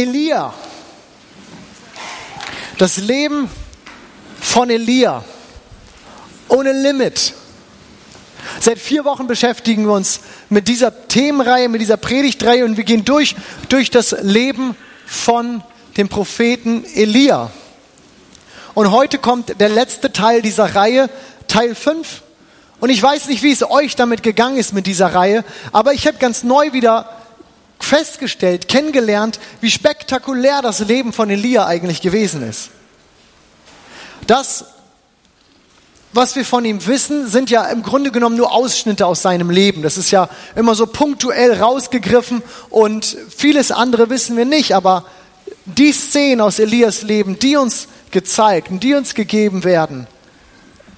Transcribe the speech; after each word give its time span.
Elia. 0.00 0.54
Das 2.78 2.96
Leben 2.96 3.50
von 4.40 4.70
Elia. 4.70 5.22
Ohne 6.48 6.72
Limit. 6.72 7.34
Seit 8.60 8.78
vier 8.78 9.04
Wochen 9.04 9.26
beschäftigen 9.26 9.84
wir 9.84 9.92
uns 9.92 10.20
mit 10.48 10.68
dieser 10.68 11.06
Themenreihe, 11.08 11.68
mit 11.68 11.82
dieser 11.82 11.98
Predigtreihe 11.98 12.64
und 12.64 12.78
wir 12.78 12.84
gehen 12.84 13.04
durch, 13.04 13.36
durch 13.68 13.90
das 13.90 14.12
Leben 14.22 14.74
von 15.04 15.62
dem 15.98 16.08
Propheten 16.08 16.86
Elia. 16.94 17.50
Und 18.72 18.92
heute 18.92 19.18
kommt 19.18 19.60
der 19.60 19.68
letzte 19.68 20.14
Teil 20.14 20.40
dieser 20.40 20.74
Reihe, 20.74 21.10
Teil 21.46 21.74
5. 21.74 22.22
Und 22.80 22.88
ich 22.88 23.02
weiß 23.02 23.28
nicht, 23.28 23.42
wie 23.42 23.52
es 23.52 23.62
euch 23.62 23.96
damit 23.96 24.22
gegangen 24.22 24.56
ist 24.56 24.72
mit 24.72 24.86
dieser 24.86 25.14
Reihe, 25.14 25.44
aber 25.72 25.92
ich 25.92 26.06
habe 26.06 26.16
ganz 26.16 26.42
neu 26.42 26.72
wieder 26.72 27.19
festgestellt, 27.80 28.68
kennengelernt, 28.68 29.40
wie 29.60 29.70
spektakulär 29.70 30.62
das 30.62 30.80
Leben 30.80 31.12
von 31.12 31.30
Elia 31.30 31.66
eigentlich 31.66 32.00
gewesen 32.00 32.48
ist. 32.48 32.70
Das, 34.26 34.66
was 36.12 36.36
wir 36.36 36.44
von 36.44 36.64
ihm 36.64 36.86
wissen, 36.86 37.28
sind 37.28 37.50
ja 37.50 37.64
im 37.66 37.82
Grunde 37.82 38.12
genommen 38.12 38.36
nur 38.36 38.52
Ausschnitte 38.52 39.06
aus 39.06 39.22
seinem 39.22 39.50
Leben. 39.50 39.82
Das 39.82 39.96
ist 39.96 40.10
ja 40.10 40.28
immer 40.54 40.74
so 40.74 40.86
punktuell 40.86 41.54
rausgegriffen 41.54 42.42
und 42.68 43.16
vieles 43.36 43.72
andere 43.72 44.10
wissen 44.10 44.36
wir 44.36 44.44
nicht, 44.44 44.74
aber 44.74 45.06
die 45.64 45.92
Szenen 45.92 46.40
aus 46.40 46.58
Elias 46.58 47.02
Leben, 47.02 47.38
die 47.38 47.56
uns 47.56 47.88
gezeigt 48.10 48.70
und 48.70 48.82
die 48.82 48.94
uns 48.94 49.14
gegeben 49.14 49.64
werden, 49.64 50.06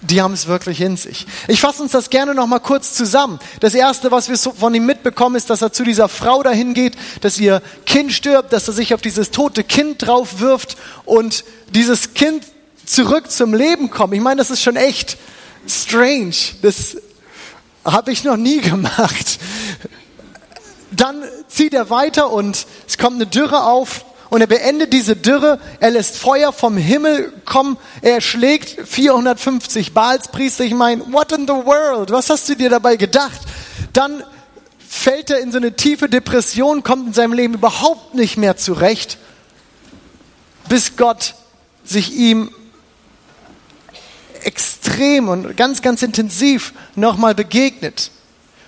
die 0.03 0.21
haben 0.21 0.35
es 0.35 0.49
wirklich 0.49 0.81
in 0.81 0.97
sich. 0.97 1.27
Ich 1.47 1.61
fasse 1.61 1.83
uns 1.83 1.93
das 1.93 2.11
gerne 2.11 2.35
noch 2.35 2.47
mal 2.47 2.59
kurz 2.59 2.95
zusammen. 2.95 3.39
Das 3.61 3.75
erste, 3.75 4.11
was 4.11 4.29
wir 4.29 4.37
von 4.37 4.75
ihm 4.75 4.85
mitbekommen, 4.85 5.37
ist, 5.37 5.49
dass 5.49 5.63
er 5.63 5.73
zu 5.73 5.85
dieser 5.85 6.09
Frau 6.09 6.43
dahin 6.43 6.75
geht, 6.75 6.97
dass 7.21 7.39
ihr 7.39 7.63
Kind 7.87 8.13
stirbt, 8.13 8.53
dass 8.53 8.67
er 8.67 8.75
sich 8.75 8.95
auf 8.95 9.01
dieses 9.01 9.31
tote 9.31 9.63
Kind 9.63 10.07
drauf 10.07 10.41
wirft 10.41 10.77
und 11.05 11.45
dieses 11.71 12.15
Kind 12.15 12.45
zurück 12.85 13.31
zum 13.31 13.55
Leben 13.55 13.91
kommt. 13.91 14.13
Ich 14.15 14.21
meine, 14.21 14.39
das 14.39 14.51
ist 14.51 14.63
schon 14.63 14.77
echt 14.77 15.17
strange. 15.69 16.35
Das 16.63 16.97
habe 17.85 18.11
ich 18.11 18.25
noch 18.25 18.37
nie 18.37 18.61
gemacht. 18.61 19.39
Dann 20.91 21.23
zieht 21.49 21.75
er 21.75 21.91
weiter 21.91 22.31
und 22.31 22.67
es 22.89 22.99
kommt 22.99 23.17
eine 23.17 23.27
Dürre 23.27 23.65
auf 23.65 24.05
und 24.33 24.41
er 24.41 24.47
beendet 24.47 24.95
diese 24.95 25.15
Dürre, 25.15 25.61
er 25.79 25.91
lässt 25.91 26.17
Feuer 26.17 26.55
vom 26.55 26.79
Himmel 26.79 27.35
kommen, 27.45 27.77
er 28.01 28.23
schlägt 28.23 28.89
450 28.89 29.93
Baalspriester. 29.93 30.65
Ich 30.65 30.73
meine, 30.73 31.05
what 31.13 31.33
in 31.33 31.47
the 31.47 31.53
world? 31.53 32.11
Was 32.11 32.31
hast 32.31 32.49
du 32.49 32.55
dir 32.55 32.71
dabei 32.71 32.97
gedacht? 32.97 33.39
Dann 33.93 34.25
fällt 34.89 35.29
er 35.29 35.41
in 35.41 35.53
so 35.53 35.59
eine 35.59 35.77
tiefe 35.77 36.09
Depression, 36.09 36.83
kommt 36.83 37.09
in 37.09 37.13
seinem 37.13 37.35
Leben 37.35 37.53
überhaupt 37.53 38.15
nicht 38.15 38.39
mehr 38.39 38.57
zurecht, 38.57 39.19
bis 40.67 40.97
Gott 40.97 41.35
sich 41.85 42.15
ihm 42.15 42.51
extrem 44.45 45.29
und 45.29 45.59
ganz, 45.59 45.83
ganz 45.83 46.01
intensiv 46.01 46.73
nochmal 46.95 47.35
begegnet. 47.35 48.11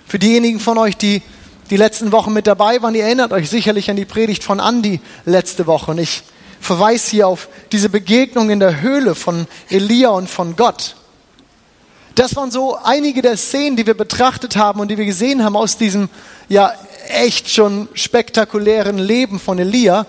Für 0.07 0.19
diejenigen 0.19 0.59
von 0.59 0.77
euch, 0.77 0.95
die 0.95 1.23
die 1.69 1.77
letzten 1.77 2.11
Wochen 2.11 2.33
mit 2.33 2.47
dabei 2.47 2.81
waren, 2.81 2.95
ihr 2.95 3.03
erinnert 3.03 3.33
euch 3.33 3.49
sicherlich 3.49 3.89
an 3.89 3.95
die 3.95 4.05
Predigt 4.05 4.43
von 4.43 4.59
Andi 4.59 4.99
letzte 5.25 5.65
Woche. 5.67 5.91
Und 5.91 5.97
ich 5.97 6.23
verweise 6.59 7.11
hier 7.11 7.27
auf 7.27 7.47
diese 7.71 7.89
Begegnung 7.89 8.49
in 8.49 8.59
der 8.59 8.81
Höhle 8.81 9.15
von 9.15 9.47
Elia 9.69 10.09
und 10.09 10.29
von 10.29 10.55
Gott. 10.55 10.95
Das 12.15 12.35
waren 12.35 12.49
so 12.49 12.77
einige 12.81 13.21
der 13.21 13.35
Szenen, 13.35 13.75
die 13.75 13.85
wir 13.85 13.93
betrachtet 13.93 14.55
haben 14.55 14.79
und 14.79 14.89
die 14.89 14.97
wir 14.97 15.05
gesehen 15.05 15.43
haben 15.43 15.57
aus 15.57 15.77
diesem 15.77 16.09
ja 16.47 16.73
echt 17.09 17.49
schon 17.49 17.89
spektakulären 17.93 18.97
Leben 18.97 19.39
von 19.39 19.59
Elia. 19.59 20.05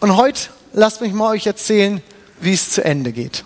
Und 0.00 0.16
heute 0.16 0.48
lasst 0.72 1.00
mich 1.00 1.12
mal 1.12 1.30
euch 1.30 1.46
erzählen, 1.46 2.02
wie 2.40 2.54
es 2.54 2.70
zu 2.70 2.84
Ende 2.84 3.12
geht. 3.12 3.44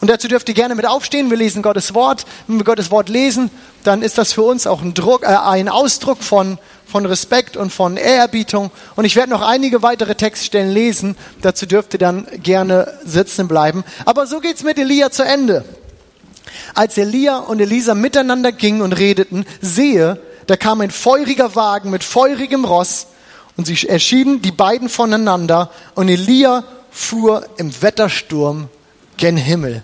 Und 0.00 0.10
dazu 0.10 0.28
dürft 0.28 0.48
ihr 0.48 0.54
gerne 0.54 0.74
mit 0.74 0.86
aufstehen. 0.86 1.30
Wir 1.30 1.36
lesen 1.36 1.62
Gottes 1.62 1.94
Wort. 1.94 2.26
Wenn 2.46 2.58
wir 2.58 2.64
Gottes 2.64 2.90
Wort 2.90 3.08
lesen, 3.08 3.50
dann 3.84 4.02
ist 4.02 4.18
das 4.18 4.32
für 4.32 4.42
uns 4.42 4.66
auch 4.66 4.82
ein, 4.82 4.94
Druck, 4.94 5.22
äh, 5.22 5.26
ein 5.26 5.68
Ausdruck 5.68 6.22
von, 6.22 6.58
von 6.86 7.06
Respekt 7.06 7.56
und 7.56 7.72
von 7.72 7.96
Ehrerbietung. 7.96 8.70
Und 8.96 9.04
ich 9.04 9.16
werde 9.16 9.30
noch 9.30 9.42
einige 9.42 9.82
weitere 9.82 10.14
Textstellen 10.14 10.70
lesen. 10.70 11.16
Dazu 11.42 11.66
dürft 11.66 11.94
ihr 11.94 11.98
dann 11.98 12.26
gerne 12.42 12.98
sitzen 13.04 13.48
bleiben. 13.48 13.84
Aber 14.04 14.26
so 14.26 14.40
geht's 14.40 14.62
mit 14.62 14.78
Elia 14.78 15.10
zu 15.10 15.24
Ende. 15.24 15.64
Als 16.74 16.98
Elia 16.98 17.38
und 17.38 17.60
Elisa 17.60 17.94
miteinander 17.94 18.52
gingen 18.52 18.82
und 18.82 18.92
redeten, 18.92 19.46
sehe, 19.60 20.20
da 20.46 20.56
kam 20.56 20.80
ein 20.80 20.90
feuriger 20.90 21.54
Wagen 21.54 21.90
mit 21.90 22.04
feurigem 22.04 22.64
Ross 22.64 23.06
und 23.56 23.66
sie 23.66 23.88
erschienen 23.88 24.42
die 24.42 24.52
beiden 24.52 24.88
voneinander 24.88 25.70
und 25.94 26.08
Elia 26.08 26.64
fuhr 26.90 27.46
im 27.56 27.82
Wettersturm 27.82 28.68
gen 29.16 29.36
Himmel. 29.36 29.82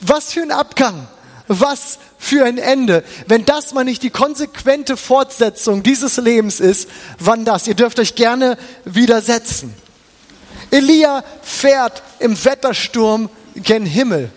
Was 0.00 0.32
für 0.32 0.42
ein 0.42 0.50
Abgang. 0.50 1.06
Was 1.46 1.98
für 2.18 2.44
ein 2.46 2.58
Ende. 2.58 3.04
Wenn 3.26 3.44
das 3.44 3.74
mal 3.74 3.84
nicht 3.84 4.02
die 4.02 4.10
konsequente 4.10 4.96
Fortsetzung 4.96 5.82
dieses 5.82 6.16
Lebens 6.16 6.58
ist, 6.58 6.88
wann 7.18 7.44
das? 7.44 7.66
Ihr 7.66 7.74
dürft 7.74 7.98
euch 7.98 8.14
gerne 8.14 8.56
widersetzen. 8.84 9.74
Elia 10.70 11.22
fährt 11.42 12.02
im 12.18 12.42
Wettersturm 12.44 13.28
gen 13.56 13.84
Himmel. 13.84 14.30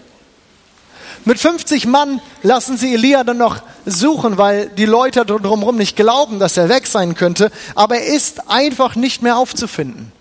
Mit 1.26 1.40
50 1.40 1.88
Mann 1.88 2.22
lassen 2.44 2.78
sie 2.78 2.94
Elia 2.94 3.24
dann 3.24 3.38
noch 3.38 3.62
suchen, 3.86 4.38
weil 4.38 4.70
die 4.70 4.86
Leute 4.86 5.26
drumherum 5.26 5.78
nicht 5.78 5.96
glauben, 5.96 6.40
dass 6.40 6.58
er 6.58 6.70
weg 6.70 6.88
sein 6.88 7.16
könnte. 7.16 7.52
Aber 7.76 7.98
er 7.98 8.16
ist 8.16 8.50
einfach 8.50 8.96
nicht 8.96 9.22
mehr 9.22 9.38
aufzufinden. 9.38 10.12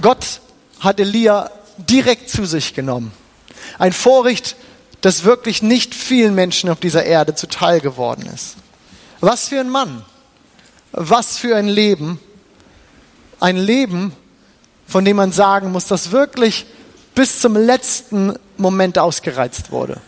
Gott 0.00 0.40
hat 0.80 0.98
Elia 1.00 1.50
direkt 1.78 2.30
zu 2.30 2.44
sich 2.44 2.74
genommen. 2.74 3.12
Ein 3.78 3.92
Vorrecht, 3.92 4.56
das 5.00 5.24
wirklich 5.24 5.62
nicht 5.62 5.94
vielen 5.94 6.34
Menschen 6.34 6.70
auf 6.70 6.80
dieser 6.80 7.04
Erde 7.04 7.34
zuteil 7.34 7.80
geworden 7.80 8.28
ist. 8.32 8.56
Was 9.20 9.48
für 9.48 9.60
ein 9.60 9.70
Mann, 9.70 10.04
was 10.92 11.38
für 11.38 11.56
ein 11.56 11.68
Leben, 11.68 12.18
ein 13.40 13.56
Leben, 13.56 14.12
von 14.86 15.04
dem 15.04 15.16
man 15.16 15.32
sagen 15.32 15.72
muss, 15.72 15.86
dass 15.86 16.10
wirklich 16.10 16.66
bis 17.14 17.40
zum 17.40 17.56
letzten 17.56 18.34
Moment 18.56 18.98
ausgereizt 18.98 19.70
wurde. 19.70 20.00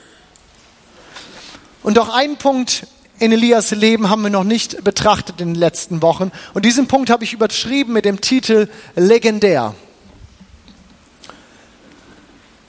Und 1.82 1.98
auch 1.98 2.08
einen 2.08 2.36
Punkt 2.36 2.86
in 3.18 3.32
Elias 3.32 3.70
Leben 3.70 4.10
haben 4.10 4.22
wir 4.22 4.30
noch 4.30 4.44
nicht 4.44 4.82
betrachtet 4.84 5.40
in 5.40 5.54
den 5.54 5.60
letzten 5.60 6.02
Wochen. 6.02 6.32
Und 6.52 6.64
diesen 6.64 6.86
Punkt 6.86 7.10
habe 7.10 7.24
ich 7.24 7.32
überschrieben 7.32 7.92
mit 7.92 8.04
dem 8.04 8.20
Titel 8.20 8.68
Legendär. 8.94 9.74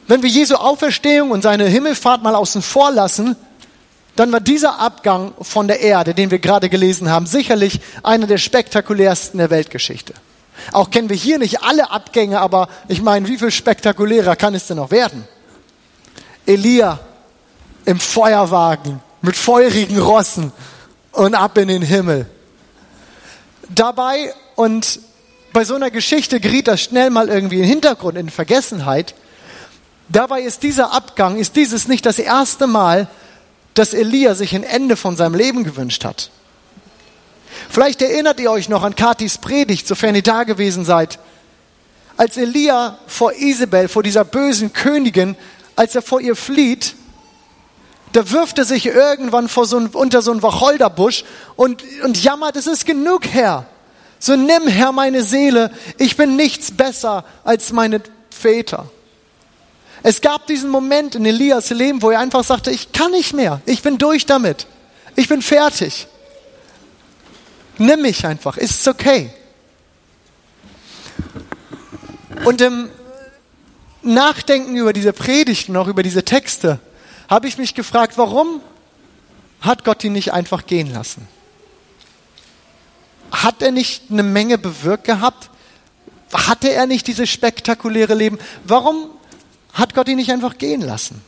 Wenn 0.08 0.24
wir 0.24 0.30
Jesu 0.30 0.56
Auferstehung 0.56 1.32
und 1.32 1.42
seine 1.42 1.66
Himmelfahrt 1.66 2.24
mal 2.24 2.36
außen 2.36 2.62
vor 2.62 2.92
lassen, 2.92 3.36
dann 4.16 4.32
war 4.32 4.40
dieser 4.40 4.80
Abgang 4.80 5.34
von 5.42 5.68
der 5.68 5.82
Erde, 5.82 6.14
den 6.14 6.32
wir 6.32 6.40
gerade 6.40 6.70
gelesen 6.70 7.10
haben, 7.12 7.28
sicherlich 7.28 7.80
einer 8.04 8.26
der 8.26 8.38
spektakulärsten 8.38 9.38
der 9.38 9.50
Weltgeschichte. 9.50 10.14
Auch 10.72 10.90
kennen 10.90 11.10
wir 11.10 11.16
hier 11.16 11.38
nicht 11.38 11.62
alle 11.62 11.92
Abgänge, 11.92 12.40
aber 12.40 12.70
ich 12.88 13.02
meine, 13.02 13.28
wie 13.28 13.38
viel 13.38 13.52
spektakulärer 13.52 14.36
kann 14.36 14.56
es 14.56 14.68
denn 14.68 14.78
noch 14.78 14.92
werden? 14.92 15.28
Elia 16.46 17.00
im 17.86 18.00
Feuerwagen 18.00 19.02
mit 19.22 19.36
feurigen 19.36 20.00
Rossen 20.00 20.52
und 21.12 21.36
ab 21.36 21.58
in 21.58 21.68
den 21.68 21.82
Himmel. 21.82 22.26
Dabei 23.70 24.34
und 24.56 25.00
bei 25.54 25.64
so 25.66 25.76
einer 25.76 25.92
Geschichte 25.92 26.40
geriet 26.40 26.68
das 26.68 26.82
schnell 26.82 27.10
mal 27.10 27.30
irgendwie 27.30 27.58
in 27.58 27.64
den 27.64 27.70
Hintergrund, 27.70 28.18
in 28.18 28.30
Vergessenheit. 28.30 29.14
Dabei 30.10 30.42
ist 30.42 30.64
dieser 30.64 30.94
Abgang, 30.94 31.38
ist 31.38 31.56
dieses 31.56 31.88
nicht 31.88 32.06
das 32.06 32.20
erste 32.20 32.68
Mal, 32.68 33.08
dass 33.74 33.94
Elia 33.94 34.34
sich 34.34 34.56
ein 34.56 34.64
Ende 34.64 34.96
von 34.96 35.16
seinem 35.16 35.36
Leben 35.36 35.64
gewünscht 35.64 36.06
hat. 36.06 36.32
Vielleicht 37.70 38.02
erinnert 38.02 38.40
ihr 38.40 38.52
euch 38.52 38.70
noch 38.70 38.84
an 38.84 38.96
Katis 38.96 39.38
Predigt, 39.38 39.88
sofern 39.88 40.16
ihr 40.16 40.24
da 40.24 40.44
gewesen 40.44 40.86
seid. 40.86 41.20
Als 42.16 42.38
Elia 42.38 42.98
vor 43.08 43.34
Isabel, 43.34 43.88
vor 43.88 44.02
dieser 44.02 44.24
bösen 44.24 44.74
Königin, 44.74 45.36
als 45.76 45.94
er 45.94 46.02
vor 46.02 46.22
ihr 46.22 46.36
flieht, 46.36 46.96
da 48.14 48.32
wirft 48.32 48.58
er 48.58 48.66
sich 48.66 48.86
irgendwann 48.88 49.48
so 49.48 49.78
ein, 49.78 49.88
unter 49.88 50.22
so 50.22 50.32
einen 50.32 50.42
Wacholderbusch 50.42 51.24
und, 51.56 51.84
und 52.04 52.24
jammert, 52.24 52.56
es 52.56 52.66
ist 52.66 52.86
genug, 52.86 53.28
Herr. 53.28 53.66
So 54.18 54.36
nimm, 54.36 54.68
Herr, 54.68 54.92
meine 54.92 55.22
Seele, 55.22 55.72
ich 55.98 56.18
bin 56.18 56.36
nichts 56.36 56.72
besser 56.72 57.26
als 57.44 57.72
meine 57.72 58.02
Väter. 58.32 58.90
Es 60.10 60.22
gab 60.22 60.48
diesen 60.48 60.70
Moment 60.70 61.16
in 61.16 61.26
Elias 61.26 61.70
Leben, 61.70 62.02
wo 62.02 62.12
er 62.12 62.22
einfach 62.22 62.46
sagte, 62.46 62.72
ich 62.72 62.94
kann 62.94 63.12
nicht 63.12 63.34
mehr, 63.34 63.60
ich 63.66 63.82
bin 63.82 63.98
durch 63.98 64.26
damit, 64.26 64.66
ich 65.18 65.28
bin 65.28 65.42
fertig. 65.42 66.08
Nimm 67.78 68.04
mich 68.04 68.26
einfach, 68.26 68.56
ist 68.56 68.88
okay. 68.88 69.34
Und 72.46 72.62
im 72.62 72.90
Nachdenken 74.02 74.78
über 74.78 74.94
diese 74.94 75.12
Predigten, 75.12 75.76
auch 75.76 75.88
über 75.88 76.04
diese 76.04 76.24
Texte, 76.24 76.80
habe 77.30 77.50
ich 77.50 77.58
mich 77.58 77.74
gefragt, 77.74 78.18
warum 78.18 78.62
hat 79.60 79.84
Gott 79.84 80.06
ihn 80.06 80.14
nicht 80.14 80.32
einfach 80.32 80.68
gehen 80.68 80.94
lassen? 80.94 81.28
hat 83.30 83.62
er 83.62 83.72
nicht 83.72 84.04
eine 84.10 84.24
Menge 84.24 84.58
bewirkt 84.58 85.04
gehabt? 85.04 85.50
Hatte 86.32 86.72
er 86.72 86.86
nicht 86.86 87.08
dieses 87.08 87.30
spektakuläre 87.30 88.14
Leben? 88.14 88.40
Warum 88.64 89.10
hat 89.78 89.94
Gott 89.94 90.10
ihn 90.10 90.18
nicht 90.18 90.32
einfach 90.32 90.58
gehen 90.58 90.82
lassen? 90.82 91.22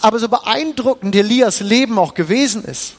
Aber 0.00 0.18
so 0.18 0.28
beeindruckend 0.28 1.14
Elias 1.14 1.60
Leben 1.60 1.98
auch 1.98 2.14
gewesen 2.14 2.64
ist 2.64 2.94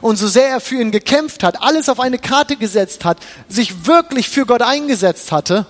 und 0.00 0.16
so 0.16 0.28
sehr 0.28 0.48
er 0.48 0.60
für 0.60 0.80
ihn 0.80 0.90
gekämpft 0.90 1.42
hat, 1.42 1.62
alles 1.62 1.88
auf 1.88 1.98
eine 1.98 2.18
Karte 2.18 2.56
gesetzt 2.56 3.04
hat, 3.04 3.18
sich 3.48 3.86
wirklich 3.86 4.28
für 4.28 4.44
Gott 4.44 4.62
eingesetzt 4.62 5.32
hatte, 5.32 5.66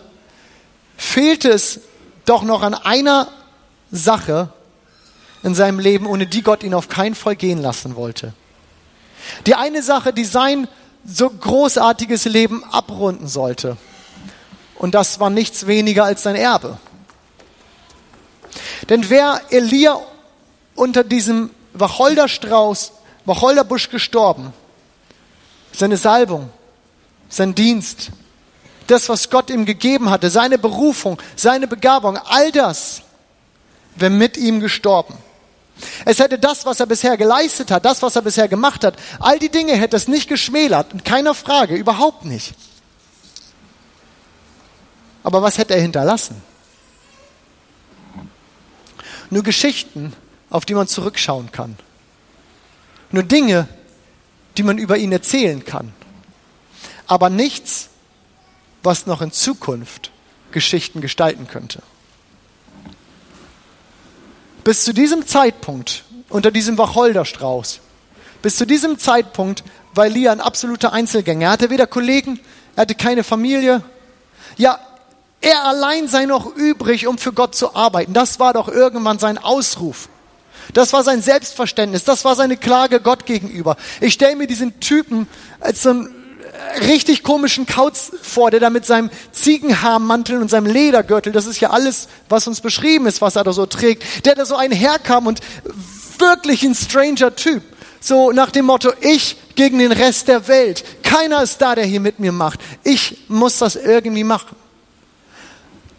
fehlte 0.97 1.51
es 1.51 1.81
doch 2.25 2.43
noch 2.43 2.63
an 2.63 2.75
einer 2.75 3.29
Sache 3.93 4.53
in 5.45 5.55
seinem 5.55 5.79
Leben, 5.79 6.07
ohne 6.07 6.27
die 6.27 6.43
Gott 6.43 6.65
ihn 6.65 6.75
auf 6.75 6.89
keinen 6.89 7.15
Fall 7.15 7.37
gehen 7.37 7.63
lassen 7.63 7.95
wollte. 7.95 8.33
Die 9.47 9.55
eine 9.55 9.83
Sache, 9.83 10.13
die 10.13 10.25
sein 10.25 10.69
so 11.07 11.31
großartiges 11.31 12.25
Leben 12.25 12.65
abrunden 12.65 13.29
sollte. 13.29 13.77
Und 14.85 14.95
das 14.95 15.19
war 15.19 15.31
nichts 15.31 15.67
weniger 15.67 16.05
als 16.05 16.25
sein 16.25 16.37
Erbe. 16.37 16.77
Denn 18.91 19.09
wer 19.09 19.41
Elia 19.49 19.99
unter 20.75 21.03
diesem 21.03 21.49
Wacholderstrauß, 21.73 22.93
Wacholderbusch 23.25 23.89
gestorben, 23.89 24.53
seine 25.73 25.97
Salbung, 25.97 26.51
sein 27.31 27.55
Dienst, 27.55 28.11
das, 28.87 29.09
was 29.09 29.31
Gott 29.31 29.49
ihm 29.49 29.65
gegeben 29.65 30.11
hatte, 30.11 30.29
seine 30.29 30.59
Berufung, 30.59 31.17
seine 31.35 31.67
Begabung, 31.67 32.19
all 32.19 32.53
das 32.53 33.01
wäre 33.97 34.11
mit 34.11 34.37
ihm 34.37 34.61
gestorben. 34.61 35.15
Es 36.05 36.19
hätte 36.19 36.39
das, 36.39 36.67
was 36.67 36.79
er 36.79 36.85
bisher 36.85 37.17
geleistet 37.17 37.71
hat, 37.71 37.87
das, 37.87 38.03
was 38.03 38.17
er 38.17 38.23
bisher 38.23 38.49
gemacht 38.49 38.85
hat, 38.85 38.97
all 39.19 39.39
die 39.39 39.49
Dinge 39.49 39.77
hätte 39.77 39.97
es 39.97 40.09
nicht 40.09 40.29
geschmälert, 40.29 40.93
in 40.93 41.05
keiner 41.05 41.33
Frage, 41.33 41.75
überhaupt 41.75 42.27
nicht. 42.27 42.53
Aber 45.25 45.43
was 45.43 45.59
hätte 45.59 45.75
er 45.75 45.81
hinterlassen? 45.81 46.41
Nur 49.31 49.43
Geschichten, 49.43 50.13
auf 50.51 50.65
die 50.65 50.75
man 50.75 50.87
zurückschauen 50.87 51.51
kann. 51.51 51.77
Nur 53.11 53.25
Dinge, 53.25 53.67
die 54.57 54.63
man 54.63 54.79
über 54.79 54.97
ihn 54.99 55.11
erzählen 55.11 55.65
kann. 55.65 55.93
Aber 57.07 57.31
nichts, 57.31 57.89
was 58.83 59.07
noch 59.07 59.23
in 59.23 59.33
Zukunft 59.33 60.13
Geschichten 60.53 61.01
gestalten 61.01 61.49
könnte. 61.49 61.83
Bis 64.63 64.85
zu 64.85 64.93
diesem 64.93 65.27
Zeitpunkt, 65.27 66.05
unter 66.29 66.51
diesem 66.51 66.79
Wacholderstrauß, 66.79 67.81
bis 68.43 68.57
zu 68.57 68.67
diesem 68.67 68.99
Zeitpunkt 68.99 69.65
war 69.95 70.07
Elia 70.07 70.33
ein 70.33 70.41
absoluter 70.41 70.93
Einzelgänger. 70.93 71.47
Er 71.47 71.53
hatte 71.53 71.71
weder 71.71 71.87
Kollegen, 71.87 72.39
er 72.77 72.83
hatte 72.83 72.95
keine 72.95 73.25
Familie. 73.25 73.83
Ja, 74.57 74.79
er 75.45 75.65
allein 75.65 76.09
sei 76.09 76.25
noch 76.25 76.57
übrig, 76.57 77.07
um 77.07 77.19
für 77.19 77.33
Gott 77.33 77.55
zu 77.55 77.75
arbeiten. 77.75 78.13
Das 78.15 78.41
war 78.41 78.53
doch 78.53 78.69
irgendwann 78.69 79.19
sein 79.19 79.39
Ausruf. 79.39 80.09
Das 80.73 80.93
war 80.93 81.05
sein 81.05 81.21
Selbstverständnis. 81.21 82.05
Das 82.05 82.25
war 82.25 82.35
seine 82.35 82.57
Klage 82.57 83.01
Gott 83.01 83.27
gegenüber. 83.27 83.77
Ich 84.01 84.15
stelle 84.15 84.37
mir 84.37 84.47
diesen 84.47 84.81
Typen 84.81 85.29
als 85.61 85.83
so 85.83 85.91
einen 85.91 86.15
richtig 86.89 87.23
komischen 87.23 87.67
Kauz 87.67 88.13
vor, 88.23 88.51
der 88.51 88.61
da 88.61 88.71
mit 88.71 88.87
seinem 88.87 89.11
Ziegenhaarmantel 89.33 90.41
und 90.41 90.49
seinem 90.49 90.67
Ledergürtel, 90.67 91.33
das 91.33 91.47
ist 91.47 91.61
ja 91.61 91.71
alles, 91.71 92.09
was 92.29 92.47
uns 92.47 92.61
beschrieben 92.61 93.07
ist, 93.07 93.21
was 93.21 93.37
er 93.37 93.45
da 93.45 93.53
so 93.53 93.67
trägt, 93.67 94.25
der 94.25 94.35
da 94.35 94.47
so 94.47 94.57
einherkam 94.57 95.27
und 95.27 95.41
wirklich 96.19 96.63
ein 96.63 96.75
stranger 96.75 97.35
Typ. 97.37 97.63
So 98.01 98.33
nach 98.33 98.51
dem 98.51 98.67
Motto, 98.67 98.93
ich 99.01 99.37
gegen 99.57 99.79
den 99.79 99.93
Rest 99.93 100.29
der 100.29 100.49
Welt. 100.49 100.85
Keiner 101.03 101.43
ist 101.43 101.61
da, 101.61 101.75
der 101.75 101.85
hier 101.85 102.01
mit 102.01 102.19
mir 102.19 102.33
macht. 102.33 102.61
Ich 102.83 103.25
muss 103.29 103.59
das 103.59 103.77
irgendwie 103.77 104.25
machen. 104.25 104.57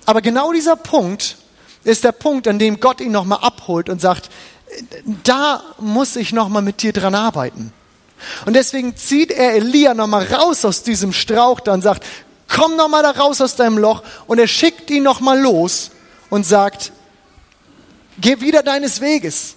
Aber 0.05 0.21
genau 0.21 0.51
dieser 0.51 0.75
Punkt 0.75 1.37
ist 1.83 2.03
der 2.03 2.11
Punkt, 2.11 2.47
an 2.47 2.59
dem 2.59 2.79
Gott 2.79 3.01
ihn 3.01 3.11
nochmal 3.11 3.39
abholt 3.41 3.89
und 3.89 4.01
sagt, 4.01 4.29
da 5.23 5.61
muss 5.79 6.15
ich 6.15 6.33
nochmal 6.33 6.61
mit 6.61 6.81
dir 6.81 6.93
dran 6.93 7.15
arbeiten. 7.15 7.71
Und 8.45 8.55
deswegen 8.55 8.95
zieht 8.95 9.31
er 9.31 9.53
Elia 9.53 9.93
nochmal 9.93 10.25
raus 10.25 10.65
aus 10.65 10.83
diesem 10.83 11.13
Strauch 11.13 11.59
da 11.59 11.73
und 11.73 11.81
sagt, 11.81 12.05
komm 12.47 12.75
nochmal 12.75 13.03
da 13.03 13.11
raus 13.11 13.41
aus 13.41 13.55
deinem 13.55 13.77
Loch. 13.77 14.03
Und 14.27 14.39
er 14.39 14.47
schickt 14.47 14.89
ihn 14.89 15.03
nochmal 15.03 15.39
los 15.39 15.91
und 16.29 16.45
sagt, 16.45 16.91
geh 18.19 18.39
wieder 18.41 18.63
deines 18.63 19.01
Weges. 19.01 19.55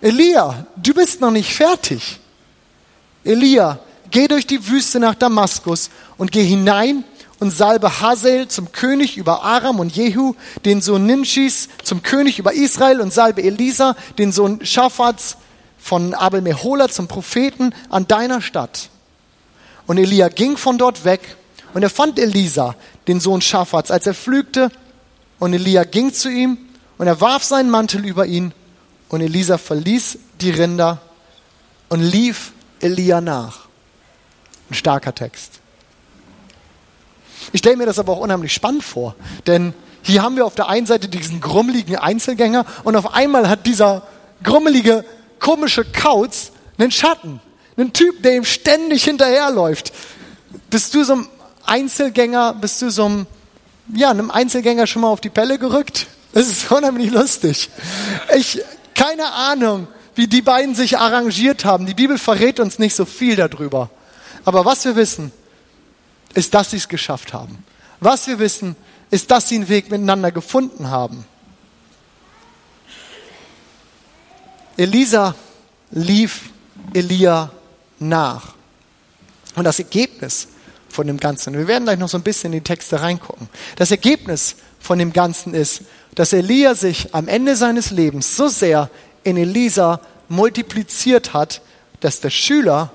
Elia, 0.00 0.66
du 0.76 0.94
bist 0.94 1.20
noch 1.20 1.30
nicht 1.30 1.54
fertig. 1.54 2.20
Elia, 3.24 3.78
geh 4.10 4.28
durch 4.28 4.46
die 4.46 4.68
Wüste 4.68 5.00
nach 5.00 5.14
Damaskus 5.14 5.90
und 6.18 6.30
geh 6.30 6.44
hinein 6.44 7.04
und 7.44 7.50
salbe 7.50 8.00
Hazel 8.00 8.48
zum 8.48 8.72
König 8.72 9.18
über 9.18 9.42
Aram 9.42 9.78
und 9.78 9.94
Jehu, 9.94 10.34
den 10.64 10.80
Sohn 10.80 11.04
Nimschis 11.04 11.68
zum 11.82 12.02
König 12.02 12.38
über 12.38 12.54
Israel 12.54 13.02
und 13.02 13.12
salbe 13.12 13.42
Elisa, 13.42 13.96
den 14.16 14.32
Sohn 14.32 14.64
Schaphats 14.64 15.36
von 15.78 16.14
Abel 16.14 16.40
Mehola 16.40 16.88
zum 16.88 17.06
Propheten 17.06 17.74
an 17.90 18.08
deiner 18.08 18.40
Stadt. 18.40 18.88
Und 19.86 19.98
Elia 19.98 20.30
ging 20.30 20.56
von 20.56 20.78
dort 20.78 21.04
weg 21.04 21.20
und 21.74 21.82
er 21.82 21.90
fand 21.90 22.18
Elisa, 22.18 22.76
den 23.08 23.20
Sohn 23.20 23.42
Schaphats, 23.42 23.90
als 23.90 24.06
er 24.06 24.14
pflügte. 24.14 24.70
Und 25.38 25.52
Elia 25.52 25.84
ging 25.84 26.14
zu 26.14 26.30
ihm 26.30 26.56
und 26.96 27.06
er 27.06 27.20
warf 27.20 27.44
seinen 27.44 27.68
Mantel 27.68 28.06
über 28.06 28.24
ihn. 28.24 28.54
Und 29.10 29.20
Elisa 29.20 29.58
verließ 29.58 30.18
die 30.40 30.50
Rinder 30.50 31.02
und 31.90 32.00
lief 32.00 32.52
Elia 32.80 33.20
nach. 33.20 33.66
Ein 34.70 34.74
starker 34.74 35.14
Text. 35.14 35.60
Ich 37.52 37.60
stelle 37.60 37.76
mir 37.76 37.86
das 37.86 37.98
aber 37.98 38.12
auch 38.12 38.20
unheimlich 38.20 38.52
spannend 38.52 38.84
vor, 38.84 39.14
denn 39.46 39.74
hier 40.02 40.22
haben 40.22 40.36
wir 40.36 40.44
auf 40.44 40.54
der 40.54 40.68
einen 40.68 40.86
Seite 40.86 41.08
diesen 41.08 41.40
grummeligen 41.40 41.96
Einzelgänger 41.96 42.66
und 42.84 42.94
auf 42.96 43.14
einmal 43.14 43.48
hat 43.48 43.66
dieser 43.66 44.02
grummelige 44.42 45.04
komische 45.38 45.84
Kauz 45.84 46.52
einen 46.78 46.90
Schatten. 46.90 47.40
Einen 47.76 47.92
Typ, 47.92 48.22
der 48.22 48.36
ihm 48.36 48.44
ständig 48.44 49.04
hinterherläuft. 49.04 49.92
Bist 50.70 50.94
du 50.94 51.04
so 51.04 51.14
ein 51.14 51.28
Einzelgänger, 51.64 52.54
bist 52.54 52.82
du 52.82 52.90
so 52.90 53.08
ein, 53.08 53.26
ja, 53.94 54.10
einem 54.10 54.30
Einzelgänger 54.30 54.86
schon 54.86 55.02
mal 55.02 55.08
auf 55.08 55.20
die 55.20 55.30
Pelle 55.30 55.58
gerückt? 55.58 56.06
Das 56.32 56.48
ist 56.48 56.70
unheimlich 56.70 57.10
lustig. 57.10 57.70
Ich, 58.36 58.60
keine 58.94 59.32
Ahnung, 59.32 59.88
wie 60.14 60.26
die 60.26 60.42
beiden 60.42 60.74
sich 60.74 60.98
arrangiert 60.98 61.64
haben. 61.64 61.86
Die 61.86 61.94
Bibel 61.94 62.18
verrät 62.18 62.60
uns 62.60 62.78
nicht 62.78 62.94
so 62.94 63.04
viel 63.04 63.36
darüber. 63.36 63.90
Aber 64.44 64.64
was 64.64 64.84
wir 64.84 64.96
wissen, 64.96 65.32
ist, 66.34 66.54
dass 66.54 66.70
sie 66.70 66.76
es 66.76 66.88
geschafft 66.88 67.32
haben. 67.32 67.64
Was 68.00 68.26
wir 68.26 68.38
wissen, 68.38 68.76
ist, 69.10 69.30
dass 69.30 69.48
sie 69.48 69.56
einen 69.56 69.68
Weg 69.68 69.90
miteinander 69.90 70.32
gefunden 70.32 70.90
haben. 70.90 71.24
Elisa 74.76 75.34
lief 75.90 76.50
Elia 76.92 77.50
nach. 78.00 78.54
Und 79.54 79.64
das 79.64 79.78
Ergebnis 79.78 80.48
von 80.88 81.06
dem 81.06 81.18
Ganzen, 81.18 81.56
wir 81.56 81.68
werden 81.68 81.84
gleich 81.84 81.98
noch 81.98 82.08
so 82.08 82.18
ein 82.18 82.24
bisschen 82.24 82.52
in 82.52 82.58
die 82.58 82.64
Texte 82.64 83.00
reingucken, 83.00 83.48
das 83.76 83.92
Ergebnis 83.92 84.56
von 84.80 84.98
dem 84.98 85.12
Ganzen 85.12 85.54
ist, 85.54 85.82
dass 86.14 86.32
Elia 86.32 86.74
sich 86.74 87.14
am 87.14 87.28
Ende 87.28 87.56
seines 87.56 87.90
Lebens 87.90 88.36
so 88.36 88.48
sehr 88.48 88.90
in 89.22 89.36
Elisa 89.36 90.00
multipliziert 90.28 91.32
hat, 91.32 91.62
dass 92.00 92.20
der 92.20 92.30
Schüler 92.30 92.92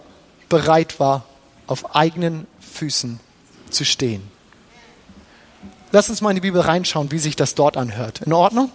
bereit 0.50 1.00
war, 1.00 1.26
auf 1.68 1.96
eigenen 1.96 2.46
Füßen 2.60 3.20
zu 3.70 3.86
stehen. 3.86 4.24
Lass 5.92 6.10
uns 6.10 6.22
mal 6.22 6.30
in 6.30 6.36
die 6.36 6.42
Bibel 6.42 6.62
reinschauen, 6.62 7.12
wie 7.12 7.20
sich 7.20 7.36
das 7.36 7.56
dort 7.56 7.76
anhört. 7.76 8.22
In 8.26 8.34
Ordnung? 8.34 8.72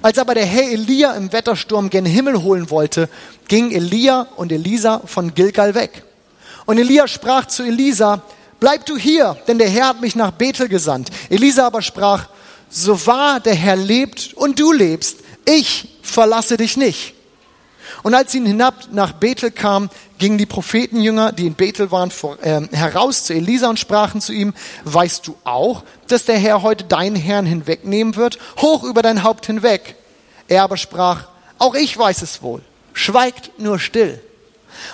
Als 0.00 0.18
aber 0.18 0.34
der 0.34 0.46
Herr 0.46 0.70
Elia 0.70 1.12
im 1.14 1.32
Wettersturm 1.32 1.90
gen 1.90 2.06
Himmel 2.06 2.42
holen 2.42 2.70
wollte, 2.70 3.08
gingen 3.48 3.72
Elia 3.72 4.28
und 4.36 4.52
Elisa 4.52 5.02
von 5.06 5.34
Gilgal 5.34 5.74
weg. 5.74 6.04
Und 6.66 6.78
Elia 6.78 7.08
sprach 7.08 7.46
zu 7.46 7.64
Elisa, 7.64 8.22
bleib 8.60 8.86
du 8.86 8.96
hier, 8.96 9.36
denn 9.48 9.58
der 9.58 9.68
Herr 9.68 9.88
hat 9.88 10.00
mich 10.00 10.14
nach 10.14 10.30
Bethel 10.30 10.68
gesandt. 10.68 11.10
Elisa 11.30 11.66
aber 11.66 11.82
sprach, 11.82 12.28
so 12.70 13.06
wahr 13.06 13.40
der 13.40 13.54
Herr 13.54 13.76
lebt 13.76 14.34
und 14.34 14.60
du 14.60 14.72
lebst, 14.72 15.18
ich 15.44 15.98
verlasse 16.02 16.56
dich 16.56 16.76
nicht. 16.76 17.14
Und 18.02 18.14
als 18.14 18.32
sie 18.32 18.40
hinab 18.40 18.88
nach 18.92 19.12
Bethel 19.12 19.50
kam, 19.50 19.90
gingen 20.18 20.38
die 20.38 20.46
Prophetenjünger, 20.46 21.32
die 21.32 21.46
in 21.46 21.54
Bethel 21.54 21.90
waren, 21.90 22.10
vor, 22.10 22.38
äh, 22.42 22.66
heraus 22.72 23.24
zu 23.24 23.34
Elisa 23.34 23.68
und 23.68 23.78
sprachen 23.78 24.20
zu 24.20 24.32
ihm, 24.32 24.54
weißt 24.84 25.26
du 25.26 25.36
auch, 25.44 25.84
dass 26.06 26.24
der 26.24 26.38
Herr 26.38 26.62
heute 26.62 26.84
deinen 26.84 27.16
Herrn 27.16 27.46
hinwegnehmen 27.46 28.16
wird, 28.16 28.38
hoch 28.60 28.84
über 28.84 29.02
dein 29.02 29.22
Haupt 29.22 29.46
hinweg? 29.46 29.96
Er 30.48 30.62
aber 30.62 30.76
sprach, 30.76 31.26
auch 31.58 31.74
ich 31.74 31.96
weiß 31.96 32.22
es 32.22 32.42
wohl, 32.42 32.62
schweigt 32.92 33.58
nur 33.58 33.78
still. 33.78 34.20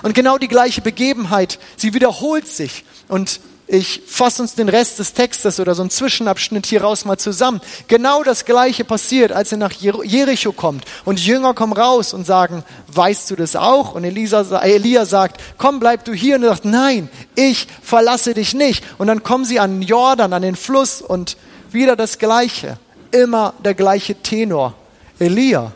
Und 0.02 0.14
genau 0.14 0.38
die 0.38 0.49
gleiche 0.49 0.80
Begebenheit, 0.80 1.58
sie 1.76 1.94
wiederholt 1.94 2.49
sich. 2.49 2.84
Und 3.08 3.40
ich 3.66 4.02
fasse 4.06 4.42
uns 4.42 4.54
den 4.54 4.68
Rest 4.68 4.99
des 4.99 5.14
Textes 5.14 5.59
oder 5.59 5.75
so 5.75 5.83
einen 5.83 5.90
Zwischenabschnitt 5.90 6.66
hier 6.66 6.83
raus 6.83 7.06
mal 7.06 7.16
zusammen. 7.16 7.62
Genau 7.88 8.23
das 8.23 8.44
Gleiche 8.44 8.85
passiert, 8.85 9.33
als 9.33 9.52
er 9.52 9.59
nach 9.59 9.73
Jericho 9.73 10.52
kommt 10.52 10.85
und 11.06 11.18
die 11.18 11.25
Jünger 11.25 11.54
kommen 11.54 11.73
raus 11.73 12.12
und 12.12 12.26
sagen, 12.26 12.62
weißt 12.88 13.30
du 13.30 13.37
das 13.37 13.56
auch? 13.56 13.94
Und 13.94 14.04
Elisa, 14.04 14.42
Elia 14.61 15.06
sagt, 15.06 15.40
komm, 15.56 15.80
bleib 15.80 16.04
du 16.04 16.12
hier. 16.12 16.37
Und 16.37 16.42
er 16.42 16.50
sagt, 16.50 16.66
nein, 16.66 17.09
ich 17.37 17.66
verlasse 17.83 18.35
dich 18.35 18.52
nicht. 18.52 18.85
Und 18.99 19.06
dann 19.06 19.23
kommen 19.23 19.47
sie 19.47 19.59
an 19.59 19.80
den 19.80 19.83
Jordan, 19.83 20.35
an 20.35 20.42
den 20.42 20.56
Fluss 20.56 21.00
und 21.00 21.38
wieder 21.71 21.97
das 21.97 22.18
Gleiche. 22.18 22.78
Immer 23.12 23.54
der 23.64 23.75
gleiche 23.75 24.14
Tenor. 24.16 24.75
Elia, 25.18 25.73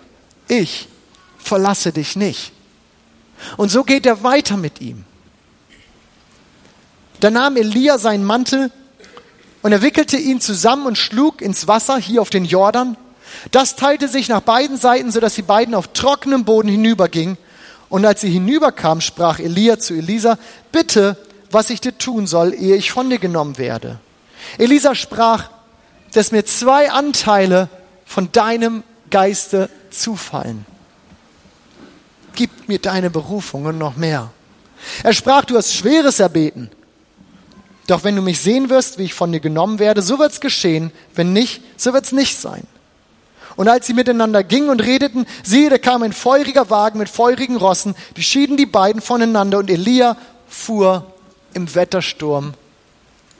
ich 0.46 0.88
verlasse 1.38 1.92
dich 1.92 2.16
nicht. 2.16 2.52
Und 3.56 3.70
so 3.70 3.82
geht 3.82 4.04
er 4.04 4.22
weiter 4.22 4.58
mit 4.58 4.82
ihm. 4.82 5.04
Da 7.20 7.30
nahm 7.30 7.56
Elia 7.56 7.98
seinen 7.98 8.24
Mantel 8.24 8.70
und 9.62 9.72
er 9.72 9.82
wickelte 9.82 10.16
ihn 10.16 10.40
zusammen 10.40 10.86
und 10.86 10.96
schlug 10.96 11.42
ins 11.42 11.66
Wasser 11.66 11.98
hier 11.98 12.22
auf 12.22 12.30
den 12.30 12.44
Jordan. 12.44 12.96
Das 13.50 13.76
teilte 13.76 14.08
sich 14.08 14.28
nach 14.28 14.40
beiden 14.40 14.76
Seiten, 14.76 15.10
sodass 15.10 15.34
die 15.34 15.42
beiden 15.42 15.74
auf 15.74 15.88
trockenem 15.88 16.44
Boden 16.44 16.68
hinübergingen. 16.68 17.36
Und 17.88 18.04
als 18.04 18.20
sie 18.20 18.30
hinüberkamen, 18.30 19.00
sprach 19.00 19.38
Elia 19.38 19.78
zu 19.78 19.94
Elisa, 19.94 20.38
bitte, 20.72 21.16
was 21.50 21.70
ich 21.70 21.80
dir 21.80 21.96
tun 21.96 22.26
soll, 22.26 22.54
ehe 22.54 22.76
ich 22.76 22.92
von 22.92 23.10
dir 23.10 23.18
genommen 23.18 23.58
werde. 23.58 23.98
Elisa 24.58 24.94
sprach, 24.94 25.50
dass 26.12 26.32
mir 26.32 26.44
zwei 26.44 26.90
Anteile 26.90 27.68
von 28.04 28.30
deinem 28.32 28.82
Geiste 29.10 29.68
zufallen. 29.90 30.66
Gib 32.34 32.68
mir 32.68 32.78
deine 32.78 33.10
Berufung 33.10 33.64
und 33.64 33.78
noch 33.78 33.96
mehr. 33.96 34.30
Er 35.02 35.12
sprach, 35.12 35.44
du 35.44 35.56
hast 35.56 35.74
Schweres 35.74 36.20
erbeten. 36.20 36.70
Doch 37.88 38.04
wenn 38.04 38.14
du 38.14 38.22
mich 38.22 38.40
sehen 38.40 38.68
wirst, 38.68 38.98
wie 38.98 39.04
ich 39.04 39.14
von 39.14 39.32
dir 39.32 39.40
genommen 39.40 39.78
werde, 39.78 40.02
so 40.02 40.18
wird's 40.18 40.40
geschehen. 40.40 40.92
Wenn 41.14 41.32
nicht, 41.32 41.62
so 41.78 41.94
wird's 41.94 42.12
nicht 42.12 42.38
sein. 42.38 42.64
Und 43.56 43.66
als 43.66 43.86
sie 43.86 43.94
miteinander 43.94 44.44
gingen 44.44 44.68
und 44.68 44.82
redeten, 44.82 45.26
siehe, 45.42 45.70
da 45.70 45.78
kam 45.78 46.02
ein 46.02 46.12
feuriger 46.12 46.68
Wagen 46.68 46.98
mit 46.98 47.08
feurigen 47.08 47.56
Rossen, 47.56 47.96
die 48.16 48.22
schieden 48.22 48.58
die 48.58 48.66
beiden 48.66 49.00
voneinander 49.00 49.58
und 49.58 49.70
Elia 49.70 50.18
fuhr 50.46 51.12
im 51.54 51.74
Wettersturm 51.74 52.52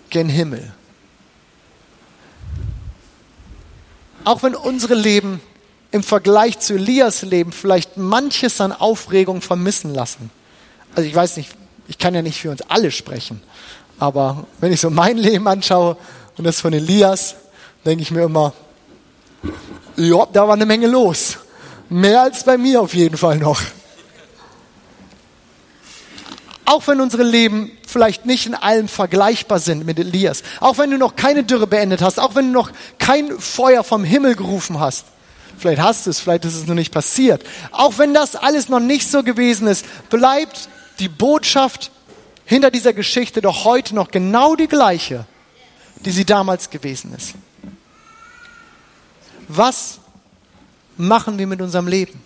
gen 0.09 0.31
Himmel. 0.31 0.73
Auch 4.25 4.43
wenn 4.43 4.55
unsere 4.55 4.95
Leben 4.95 5.43
im 5.91 6.03
Vergleich 6.03 6.59
zu 6.59 6.75
Elias 6.75 7.21
Leben 7.21 7.53
vielleicht 7.53 7.99
manches 7.99 8.63
an 8.63 8.73
Aufregung 8.73 9.43
vermissen 9.43 9.95
lassen. 9.95 10.31
Also 10.95 11.07
ich 11.07 11.15
weiß 11.15 11.37
nicht, 11.37 11.51
ich 11.87 11.99
kann 11.99 12.15
ja 12.15 12.23
nicht 12.23 12.41
für 12.41 12.51
uns 12.51 12.63
alle 12.63 12.91
sprechen, 12.91 13.43
aber 13.99 14.47
wenn 14.61 14.73
ich 14.73 14.81
so 14.81 14.91
mein 14.91 15.17
Leben 15.19 15.47
anschaue 15.47 15.97
und 16.37 16.45
das 16.45 16.61
von 16.61 16.73
Elias, 16.73 17.35
denke 17.85 18.03
ich 18.03 18.11
mir 18.11 18.23
immer, 18.23 18.53
ja, 19.97 20.27
da 20.33 20.47
war 20.47 20.55
eine 20.55 20.67
Menge 20.67 20.87
los. 20.87 21.39
Mehr 21.89 22.23
als 22.23 22.45
bei 22.45 22.59
mir 22.59 22.81
auf 22.81 22.95
jeden 22.95 23.17
Fall 23.17 23.39
noch. 23.39 23.61
Auch 26.67 26.87
wenn 26.87 27.01
unsere 27.01 27.23
Leben 27.23 27.73
vielleicht 27.87 28.27
nicht 28.27 28.47
in 28.47 28.55
allem 28.55 28.89
vergleichbar 28.89 29.59
sind 29.59 29.87
mit 29.87 29.99
Elias, 29.99 30.43
auch 30.61 30.77
wenn 30.77 30.91
du 30.91 30.99
noch 30.99 31.17
keine 31.17 31.43
Dürre 31.43 31.67
beendet 31.67 32.03
hast, 32.03 32.21
auch 32.21 32.35
wenn 32.35 32.47
du 32.47 32.53
noch 32.53 32.71
kein 32.99 33.39
Feuer 33.41 33.83
vom 33.83 34.05
Himmel 34.05 34.37
gerufen 34.37 34.79
hast, 34.79 35.07
vielleicht 35.57 35.81
hast 35.81 36.05
du 36.05 36.11
es, 36.11 36.21
vielleicht 36.21 36.45
ist 36.45 36.57
es 36.57 36.67
noch 36.67 36.75
nicht 36.75 36.93
passiert, 36.93 37.43
auch 37.73 37.97
wenn 37.97 38.13
das 38.13 38.37
alles 38.37 38.69
noch 38.69 38.81
nicht 38.81 39.11
so 39.11 39.23
gewesen 39.23 39.67
ist, 39.67 39.87
bleibt 40.11 40.69
die 40.99 41.09
Botschaft 41.09 41.91
hinter 42.49 42.71
dieser 42.71 42.95
Geschichte 42.95 43.43
doch 43.43 43.65
heute 43.65 43.95
noch 43.95 44.11
genau 44.11 44.57
die 44.57 44.69
gleiche, 44.69 45.27
die 46.07 46.11
sie 46.11 46.25
damals 46.25 46.71
gewesen 46.71 47.15
ist. 47.15 47.35
Was 49.49 49.99
machen 50.97 51.39
wir 51.39 51.47
mit 51.47 51.61
unserem 51.61 51.87
Leben? 51.87 52.23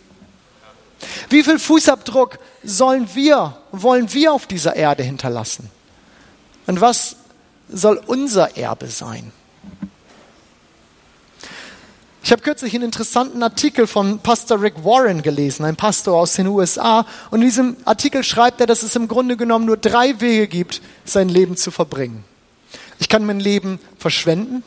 Wie 1.29 1.43
viel 1.43 1.59
Fußabdruck 1.59 2.39
sollen 2.63 3.13
wir, 3.15 3.59
wollen 3.73 4.13
wir 4.15 4.33
auf 4.33 4.47
dieser 4.47 4.77
Erde 4.77 5.03
hinterlassen? 5.03 5.69
Und 6.67 6.81
was 6.81 7.17
soll 7.69 8.01
unser 8.07 8.57
Erbe 8.57 8.87
sein? 8.87 9.33
Ich 12.33 12.35
habe 12.35 12.45
kürzlich 12.45 12.75
einen 12.75 12.85
interessanten 12.85 13.43
Artikel 13.43 13.87
von 13.87 14.19
Pastor 14.21 14.63
Rick 14.63 14.85
Warren 14.85 15.21
gelesen, 15.21 15.67
ein 15.67 15.77
Pastor 15.77 16.19
aus 16.19 16.33
den 16.33 16.47
USA. 16.47 17.05
Und 17.31 17.43
in 17.43 17.49
diesem 17.49 17.77
Artikel 17.85 18.25
schreibt 18.25 18.59
er, 18.63 18.67
dass 18.67 18.83
es 18.83 18.97
im 18.97 19.07
Grunde 19.07 19.37
genommen 19.37 19.67
nur 19.67 19.77
drei 19.77 20.19
Wege 20.19 20.49
gibt, 20.49 20.81
sein 21.05 21.29
Leben 21.29 21.59
zu 21.59 21.71
verbringen. 21.71 22.25
Ich 22.99 23.11
kann 23.11 23.27
mein 23.27 23.39
Leben 23.39 23.79
verschwenden, 23.99 24.65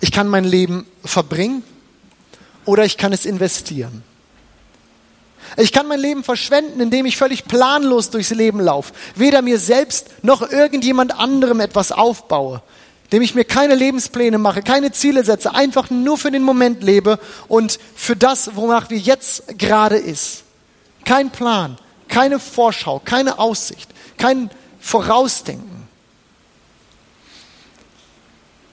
ich 0.00 0.12
kann 0.12 0.28
mein 0.28 0.44
Leben 0.44 0.86
verbringen 1.04 1.64
oder 2.64 2.84
ich 2.84 2.96
kann 2.96 3.12
es 3.12 3.26
investieren. 3.26 4.04
Ich 5.56 5.72
kann 5.72 5.88
mein 5.88 5.98
Leben 5.98 6.22
verschwenden, 6.22 6.80
indem 6.80 7.06
ich 7.06 7.16
völlig 7.16 7.46
planlos 7.46 8.10
durchs 8.10 8.30
Leben 8.30 8.60
laufe, 8.60 8.94
weder 9.16 9.42
mir 9.42 9.58
selbst 9.58 10.06
noch 10.22 10.48
irgendjemand 10.48 11.18
anderem 11.18 11.58
etwas 11.58 11.90
aufbaue, 11.90 12.62
indem 13.10 13.22
ich 13.22 13.34
mir 13.34 13.44
keine 13.44 13.74
Lebenspläne 13.74 14.38
mache, 14.38 14.62
keine 14.62 14.92
Ziele 14.92 15.24
setze, 15.24 15.52
einfach 15.52 15.90
nur 15.90 16.16
für 16.16 16.30
den 16.30 16.44
Moment 16.44 16.80
lebe 16.84 17.18
und 17.48 17.80
für 17.96 18.14
das, 18.14 18.54
wonach 18.54 18.88
wir 18.88 18.98
jetzt 18.98 19.58
gerade 19.58 19.96
ist. 19.96 20.44
Kein 21.04 21.30
Plan, 21.30 21.76
keine 22.06 22.38
Vorschau, 22.38 23.00
keine 23.04 23.40
Aussicht, 23.40 23.90
kein 24.16 24.48
Vorausdenken. 24.78 25.88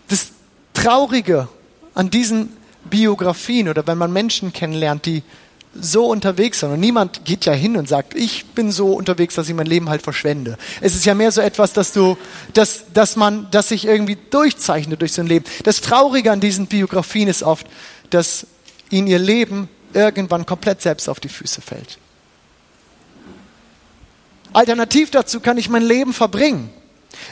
Das 0.08 0.28
Traurige 0.76 1.48
an 1.96 2.12
diesen 2.12 2.56
Biografien 2.86 3.70
oder 3.70 3.88
wenn 3.88 3.98
man 3.98 4.14
Menschen 4.14 4.54
kennenlernt, 4.54 5.08
die 5.08 5.24
so 5.80 6.08
unterwegs 6.08 6.60
sind. 6.60 6.72
Und 6.72 6.80
niemand 6.80 7.26
geht 7.26 7.46
ja 7.46 7.54
hin 7.54 7.78
und 7.78 7.88
sagt, 7.88 8.16
ich 8.16 8.46
bin 8.48 8.72
so 8.72 8.94
unterwegs, 8.94 9.36
dass 9.36 9.48
ich 9.50 9.56
mein 9.56 9.68
Leben 9.68 9.90
halt 9.90 10.02
verschwende. 10.02 10.58
Es 10.82 10.96
ist 10.96 11.06
ja 11.06 11.14
mehr 11.14 11.32
so 11.32 11.42
etwas, 11.42 11.74
dass 11.74 11.94
du, 11.94 12.18
dass, 12.54 12.86
dass 12.94 13.16
man, 13.16 13.50
dass 13.52 13.70
sich 13.70 13.86
irgendwie 13.86 14.18
durchzeichnet 14.30 15.02
durch 15.02 15.14
so 15.14 15.22
ein 15.22 15.28
Leben. 15.28 15.46
Das 15.64 15.82
Traurige 15.82 16.32
an 16.32 16.40
diesen 16.40 16.68
Biografien 16.68 17.28
ist 17.28 17.44
oft, 17.44 17.68
dass 18.10 18.48
ihnen 18.90 19.08
ihr 19.08 19.20
Leben 19.20 19.70
irgendwann 19.94 20.46
komplett 20.46 20.82
selbst 20.82 21.10
auf 21.10 21.20
die 21.20 21.30
Füße 21.30 21.62
fällt. 21.62 21.98
Alternativ 24.54 25.12
dazu 25.12 25.40
kann 25.40 25.58
ich 25.58 25.70
mein 25.70 25.84
Leben 25.84 26.14
verbringen. 26.14 26.70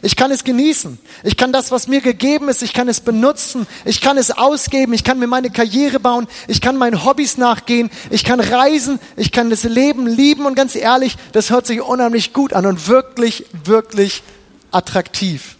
Ich 0.06 0.16
kann 0.16 0.30
es 0.30 0.44
genießen. 0.44 1.00
Ich 1.24 1.36
kann 1.36 1.52
das, 1.52 1.72
was 1.72 1.88
mir 1.88 2.00
gegeben 2.00 2.48
ist, 2.48 2.62
ich 2.62 2.74
kann 2.74 2.88
es 2.88 3.00
benutzen. 3.00 3.66
Ich 3.86 4.02
kann 4.02 4.20
es 4.20 4.30
ausgeben. 4.30 4.94
Ich 4.94 5.04
kann 5.04 5.18
mir 5.18 5.26
meine 5.26 5.50
Karriere 5.50 6.00
bauen. 6.00 6.28
Ich 6.48 6.62
kann 6.62 6.78
meinen 6.78 7.04
Hobbys 7.04 7.38
nachgehen. 7.40 7.90
Ich 8.12 8.24
kann 8.24 8.40
reisen. 8.40 9.00
Ich 9.16 9.32
kann 9.32 9.50
das 9.50 9.64
Leben 9.64 10.06
lieben. 10.06 10.46
Und 10.46 10.54
ganz 10.54 10.76
ehrlich, 10.76 11.18
das 11.32 11.50
hört 11.50 11.66
sich 11.66 11.82
unheimlich 11.82 12.34
gut 12.34 12.54
an 12.54 12.68
und 12.68 12.88
wirklich, 12.88 13.46
wirklich 13.64 14.22
attraktiv. 14.70 15.56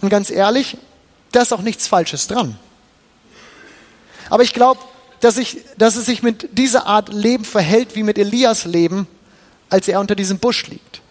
Und 0.00 0.08
ganz 0.08 0.30
ehrlich, 0.30 0.78
da 1.30 1.42
ist 1.42 1.52
auch 1.52 1.60
nichts 1.60 1.86
Falsches 1.86 2.26
dran. 2.26 2.58
Aber 4.30 4.44
ich 4.44 4.54
glaube, 4.54 4.80
dass, 5.20 5.38
dass 5.76 5.96
es 5.96 6.06
sich 6.06 6.22
mit 6.22 6.56
dieser 6.56 6.86
Art 6.86 7.12
Leben 7.12 7.44
verhält 7.44 7.96
wie 7.96 8.02
mit 8.02 8.16
Elias 8.16 8.64
Leben, 8.64 9.06
als 9.68 9.88
er 9.88 10.00
unter 10.00 10.14
diesem 10.14 10.38
Busch 10.38 10.66
liegt. 10.68 11.02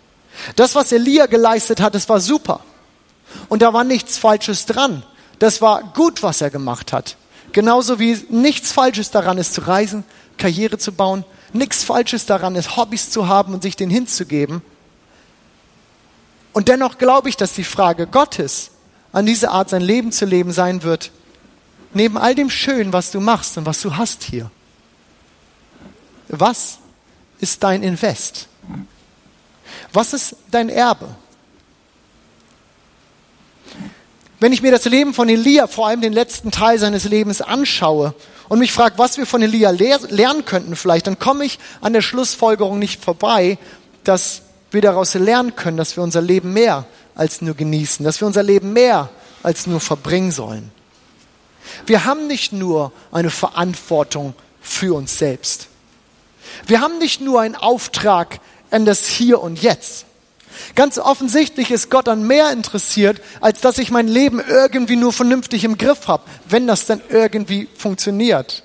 Das, 0.56 0.76
was 0.76 0.92
Elia 0.92 1.26
geleistet 1.26 1.82
hat, 1.82 1.96
das 1.96 2.10
war 2.10 2.20
super. 2.20 2.62
Und 3.48 3.62
da 3.62 3.74
war 3.74 3.84
nichts 3.84 4.18
Falsches 4.18 4.66
dran. 4.66 5.04
Das 5.40 5.62
war 5.62 5.84
gut, 5.94 6.24
was 6.24 6.42
er 6.42 6.50
gemacht 6.50 6.94
hat. 6.94 7.16
Genauso 7.52 8.00
wie 8.00 8.26
nichts 8.30 8.72
Falsches 8.72 9.12
daran 9.12 9.38
ist, 9.38 9.54
zu 9.54 9.62
reisen, 9.62 10.04
Karriere 10.38 10.78
zu 10.78 10.92
bauen. 10.92 11.26
Nichts 11.54 11.84
Falsches 11.84 12.26
daran 12.26 12.56
ist, 12.56 12.78
Hobbys 12.78 13.10
zu 13.10 13.28
haben 13.28 13.54
und 13.54 13.64
sich 13.64 13.76
denen 13.76 13.92
hinzugeben. 13.92 14.62
Und 16.54 16.68
dennoch 16.68 16.98
glaube 16.98 17.30
ich, 17.30 17.38
dass 17.38 17.54
die 17.54 17.64
Frage 17.64 18.08
Gottes 18.08 18.72
an 19.12 19.26
diese 19.26 19.50
Art 19.50 19.70
sein 19.70 19.82
Leben 19.82 20.12
zu 20.12 20.26
leben 20.26 20.52
sein 20.52 20.84
wird, 20.84 21.12
neben 21.94 22.18
all 22.18 22.36
dem 22.36 22.50
Schönen, 22.50 22.94
was 22.94 23.12
du 23.12 23.20
machst 23.20 23.58
und 23.58 23.66
was 23.66 23.82
du 23.82 23.96
hast 23.96 24.24
hier. 24.24 24.52
Was 26.28 26.78
ist 27.40 27.64
dein 27.64 27.82
Invest? 27.82 28.48
Was 29.94 30.14
ist 30.14 30.36
dein 30.52 30.70
Erbe? 30.70 31.08
Wenn 34.40 34.54
ich 34.54 34.62
mir 34.62 34.72
das 34.72 34.86
Leben 34.86 35.14
von 35.14 35.28
Elia, 35.28 35.68
vor 35.68 35.88
allem 35.88 36.02
den 36.02 36.14
letzten 36.14 36.52
Teil 36.52 36.80
seines 36.80 37.04
Lebens 37.04 37.42
anschaue 37.42 38.14
und 38.48 38.60
mich 38.60 38.72
frage, 38.72 38.98
was 38.98 39.18
wir 39.18 39.26
von 39.26 39.42
Elia 39.42 39.72
lernen 39.72 40.46
könnten 40.46 40.76
vielleicht, 40.76 41.08
dann 41.08 41.20
komme 41.20 41.44
ich 41.44 41.60
an 41.82 41.92
der 41.92 42.02
Schlussfolgerung 42.02 42.80
nicht 42.80 43.04
vorbei, 43.04 43.58
dass 44.06 44.44
wir 44.72 44.82
daraus 44.82 45.14
lernen 45.14 45.56
können, 45.56 45.78
dass 45.78 45.98
wir 45.98 46.04
unser 46.04 46.22
Leben 46.22 46.54
mehr 46.54 46.86
als 47.16 47.42
nur 47.42 47.54
genießen, 47.54 48.06
dass 48.06 48.22
wir 48.22 48.28
unser 48.28 48.44
Leben 48.44 48.72
mehr 48.72 49.10
als 49.44 49.68
nur 49.68 49.82
verbringen 49.82 50.32
sollen. 50.32 50.72
Wir 51.86 52.06
haben 52.06 52.28
nicht 52.28 52.54
nur 52.54 52.94
eine 53.12 53.30
Verantwortung 53.30 54.34
für 54.62 54.96
uns 54.96 55.18
selbst. 55.18 55.68
Wir 56.66 56.82
haben 56.82 56.98
nicht 56.98 57.22
nur 57.22 57.42
einen 57.42 57.56
Auftrag, 57.56 58.40
an 58.72 58.86
das 58.86 59.08
Hier 59.08 59.42
und 59.42 59.62
Jetzt. 59.62 60.06
Ganz 60.76 60.98
offensichtlich 60.98 61.72
ist 61.72 61.90
Gott 61.90 62.08
an 62.08 62.26
mehr 62.28 62.52
interessiert, 62.52 63.22
als 63.42 63.62
dass 63.62 63.78
ich 63.78 63.92
mein 63.92 64.08
Leben 64.08 64.42
irgendwie 64.46 64.96
nur 64.96 65.14
vernünftig 65.14 65.64
im 65.64 65.78
Griff 65.78 66.08
habe, 66.08 66.24
wenn 66.48 66.68
das 66.68 66.86
dann 66.86 67.02
irgendwie 67.10 67.68
funktioniert 67.78 68.64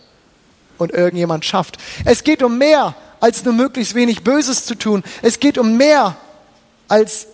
und 0.79 0.93
irgendjemand 0.93 1.45
schafft. 1.45 1.79
Es 2.05 2.25
geht 2.25 2.43
um 2.43 2.59
mehr, 2.59 2.95
als 3.21 3.45
nur 3.45 3.55
möglichst 3.55 3.95
wenig 3.95 4.25
Böses 4.25 4.67
zu 4.67 4.75
tun. 4.75 5.03
Es 5.23 5.41
geht 5.41 5.57
um 5.57 5.77
mehr, 5.77 6.17
als 6.89 7.29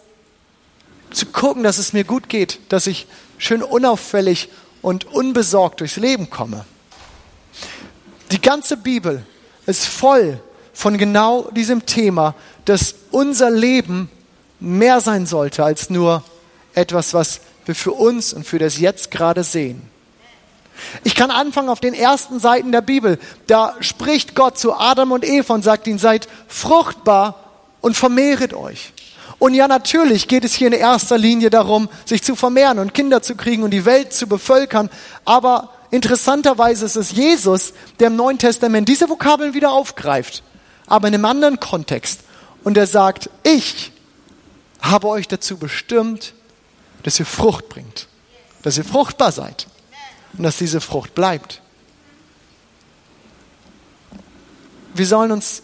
zu 1.11 1.27
gucken, 1.27 1.63
dass 1.63 1.79
es 1.79 1.93
mir 1.93 2.05
gut 2.05 2.29
geht, 2.29 2.61
dass 2.69 2.87
ich 2.87 3.07
schön 3.39 3.63
unauffällig 3.63 4.51
und 4.83 5.07
unbesorgt 5.07 5.81
durchs 5.81 5.97
Leben 5.97 6.31
komme. 6.31 6.65
Die 8.31 8.41
ganze 8.41 8.77
Bibel 8.77 9.25
ist 9.67 9.87
voll 9.87 10.41
von 10.73 10.97
genau 10.97 11.51
diesem 11.51 11.85
Thema, 11.85 12.35
dass 12.65 12.95
unser 13.11 13.51
Leben 13.51 14.11
mehr 14.61 15.01
sein 15.01 15.27
sollte 15.27 15.65
als 15.65 15.91
nur 15.91 16.23
etwas, 16.75 17.15
was 17.15 17.41
wir 17.65 17.75
für 17.75 17.93
uns 17.93 18.33
und 18.33 18.47
für 18.47 18.59
das 18.59 18.79
Jetzt 18.79 19.11
gerade 19.11 19.45
sehen. 19.45 19.83
Ich 21.05 21.15
kann 21.15 21.31
anfangen 21.31 21.69
auf 21.69 21.81
den 21.81 21.95
ersten 21.95 22.41
Seiten 22.41 22.73
der 22.73 22.81
Bibel. 22.81 23.19
Da 23.47 23.75
spricht 23.81 24.35
Gott 24.35 24.59
zu 24.59 24.75
Adam 24.75 25.13
und 25.13 25.25
Eva 25.25 25.55
und 25.55 25.63
sagt 25.63 25.87
ihnen, 25.87 25.99
seid 25.99 26.29
fruchtbar 26.49 27.45
und 27.81 27.97
vermehret 27.97 28.55
euch. 28.55 28.93
Und 29.39 29.55
ja, 29.55 29.69
natürlich 29.69 30.29
geht 30.29 30.45
es 30.45 30.53
hier 30.53 30.67
in 30.67 30.75
erster 30.75 31.17
Linie 31.17 31.49
darum, 31.49 31.89
sich 32.05 32.23
zu 32.23 32.37
vermehren 32.37 32.79
und 32.79 32.93
Kinder 32.93 33.23
zu 33.23 33.37
kriegen 33.37 33.63
und 33.63 33.71
die 33.71 33.87
Welt 33.87 34.13
zu 34.13 34.27
bevölkern. 34.27 34.91
Aber 35.25 35.71
interessanterweise 35.91 36.85
ist 36.85 36.97
es 36.97 37.13
Jesus, 37.13 37.73
der 37.99 38.09
im 38.09 38.17
Neuen 38.17 38.39
Testament 38.39 38.89
diese 38.89 39.09
Vokabeln 39.09 39.55
wieder 39.55 39.73
aufgreift, 39.73 40.43
aber 40.87 41.09
in 41.09 41.15
einem 41.15 41.25
anderen 41.25 41.59
Kontext. 41.59 42.21
Und 42.65 42.77
er 42.77 42.87
sagt, 42.87 43.31
ich 43.43 43.93
habe 44.81 45.09
euch 45.09 45.29
dazu 45.29 45.57
bestimmt, 45.57 46.35
dass 47.03 47.19
ihr 47.19 47.27
Frucht 47.27 47.69
bringt, 47.69 48.09
dass 48.63 48.77
ihr 48.79 48.85
fruchtbar 48.85 49.33
seid 49.33 49.67
und 50.37 50.43
dass 50.43 50.59
diese 50.59 50.81
Frucht 50.81 51.15
bleibt. 51.15 51.63
Wir 54.95 55.07
sollen 55.07 55.33
uns 55.33 55.63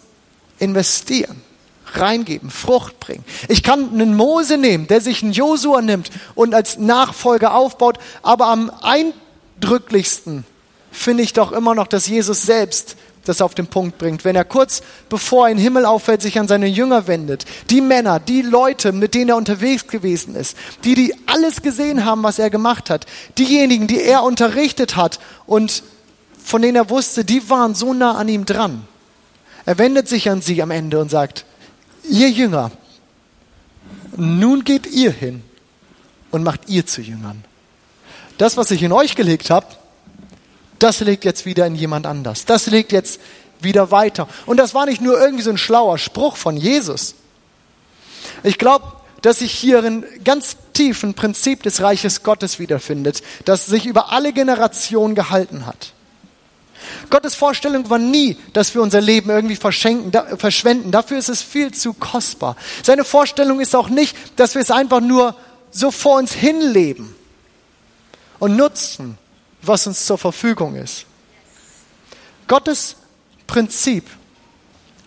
investieren, 0.59 1.43
reingeben, 1.93 2.50
Frucht 2.50 3.00
bringen. 3.00 3.25
Ich 3.49 3.62
kann 3.62 3.91
einen 3.91 4.15
Mose 4.15 4.57
nehmen, 4.57 4.87
der 4.87 5.00
sich 5.00 5.23
einen 5.23 5.33
Josua 5.33 5.83
nimmt 5.83 6.11
und 6.35 6.55
als 6.55 6.79
Nachfolger 6.79 7.55
aufbaut, 7.55 7.99
aber 8.23 8.47
am 8.47 8.71
eindrücklichsten 9.61 10.45
finde 10.91 11.23
ich 11.23 11.33
doch 11.33 11.53
immer 11.53 11.75
noch, 11.75 11.87
dass 11.87 12.07
Jesus 12.07 12.43
selbst 12.43 12.97
das 13.28 13.40
auf 13.40 13.54
den 13.54 13.66
Punkt 13.66 13.99
bringt. 13.99 14.25
Wenn 14.25 14.37
er 14.37 14.45
kurz 14.45 14.83
bevor 15.09 15.49
in 15.49 15.56
den 15.56 15.62
Himmel 15.62 15.85
auffällt, 15.85 16.23
sich 16.23 16.38
an 16.38 16.49
seine 16.49 16.66
Jünger 16.66 17.06
wendet. 17.06 17.45
Die 17.71 17.80
Männer, 17.80 18.21
die 18.21 18.42
Leute, 18.42 18.92
mit 18.92 19.14
denen 19.14 19.30
er 19.30 19.37
unterwegs 19.37 19.87
gewesen 19.87 20.35
ist. 20.35 20.56
Die, 20.85 20.95
die 20.95 21.14
alles 21.26 21.62
gesehen 21.62 22.04
haben, 22.04 22.23
was 22.23 22.38
er 22.38 22.50
gemacht 22.50 22.90
hat. 22.90 23.06
Diejenigen, 23.38 23.87
die 23.87 24.00
er 24.00 24.23
unterrichtet 24.23 24.97
hat 24.97 25.21
und 25.47 25.83
von 26.42 26.62
denen 26.62 26.76
er 26.76 26.90
wusste, 26.90 27.25
die 27.25 27.50
waren 27.50 27.75
so 27.75 27.92
nah 27.92 28.12
an 28.12 28.28
ihm 28.28 28.47
dran. 28.47 28.87
Er 29.64 29.78
wendet 29.78 30.09
sich 30.09 30.30
an 30.30 30.40
sie 30.40 30.62
am 30.62 30.71
Ende 30.71 31.00
und 31.00 31.11
sagt, 31.11 31.45
ihr 32.09 32.30
Jünger, 32.30 32.71
nun 34.16 34.64
geht 34.64 34.87
ihr 34.87 35.11
hin 35.11 35.42
und 36.30 36.45
macht 36.45 36.68
ihr 36.68 36.87
zu 36.87 37.02
Jüngern. 37.02 37.45
Das, 38.38 38.56
was 38.56 38.71
ich 38.71 38.83
in 38.83 38.92
euch 38.92 39.16
gelegt 39.16 39.50
habe, 39.50 39.66
das 40.78 41.00
legt 41.00 41.25
jetzt 41.25 41.47
wieder 41.47 41.66
in 41.66 41.75
jemand 41.75 42.06
anders. 42.06 42.45
Das 42.45 42.66
legt 42.66 42.92
jetzt 42.92 43.21
wieder 43.61 43.90
weiter. 43.90 44.28
Und 44.45 44.59
das 44.59 44.75
war 44.75 44.87
nicht 44.87 45.00
nur 45.00 45.18
irgendwie 45.21 45.42
so 45.42 45.50
ein 45.50 45.59
schlauer 45.59 45.99
Spruch 45.99 46.37
von 46.37 46.56
Jesus. 46.56 47.14
Ich 48.42 48.59
glaube, 48.59 48.85
dass 49.23 49.38
sich 49.38 49.52
hier 49.52 49.83
ein 49.83 50.04
ganz 50.25 50.56
tiefen 50.73 51.14
Prinzip 51.14 51.62
des 51.62 51.80
Reiches 51.80 52.23
Gottes 52.23 52.59
wiederfindet, 52.59 53.23
das 53.45 53.66
sich 53.66 53.87
über 53.87 54.12
alle 54.12 54.33
Generationen 54.33 55.14
gehalten 55.14 55.66
hat. 55.66 55.92
Gottes 57.11 57.35
Vorstellung 57.35 57.88
war 57.90 57.99
nie, 57.99 58.37
dass 58.52 58.75
wir 58.75 58.83
unser 58.83 59.00
Leben 59.00 59.30
irgendwie 59.30 59.59
da, 60.11 60.37
verschwenden. 60.37 60.90
Dafür 60.90 61.18
ist 61.18 61.28
es 61.28 61.42
viel 61.42 61.73
zu 61.73 61.95
kostbar. 61.95 62.56
Seine 62.83 63.04
Vorstellung 63.04 63.61
ist 63.61 63.75
auch 63.75 63.88
nicht, 63.88 64.16
dass 64.37 64.54
wir 64.54 64.62
es 64.62 64.71
einfach 64.71 65.00
nur 65.00 65.34
so 65.71 65.91
vor 65.91 66.19
uns 66.19 66.32
hinleben 66.32 67.15
und 68.39 68.56
nutzen, 68.56 69.19
was 69.67 69.87
uns 69.87 70.05
zur 70.07 70.19
Verfügung 70.19 70.76
ist. 70.76 71.07
Gottes 72.47 72.97
Prinzip 73.47 74.05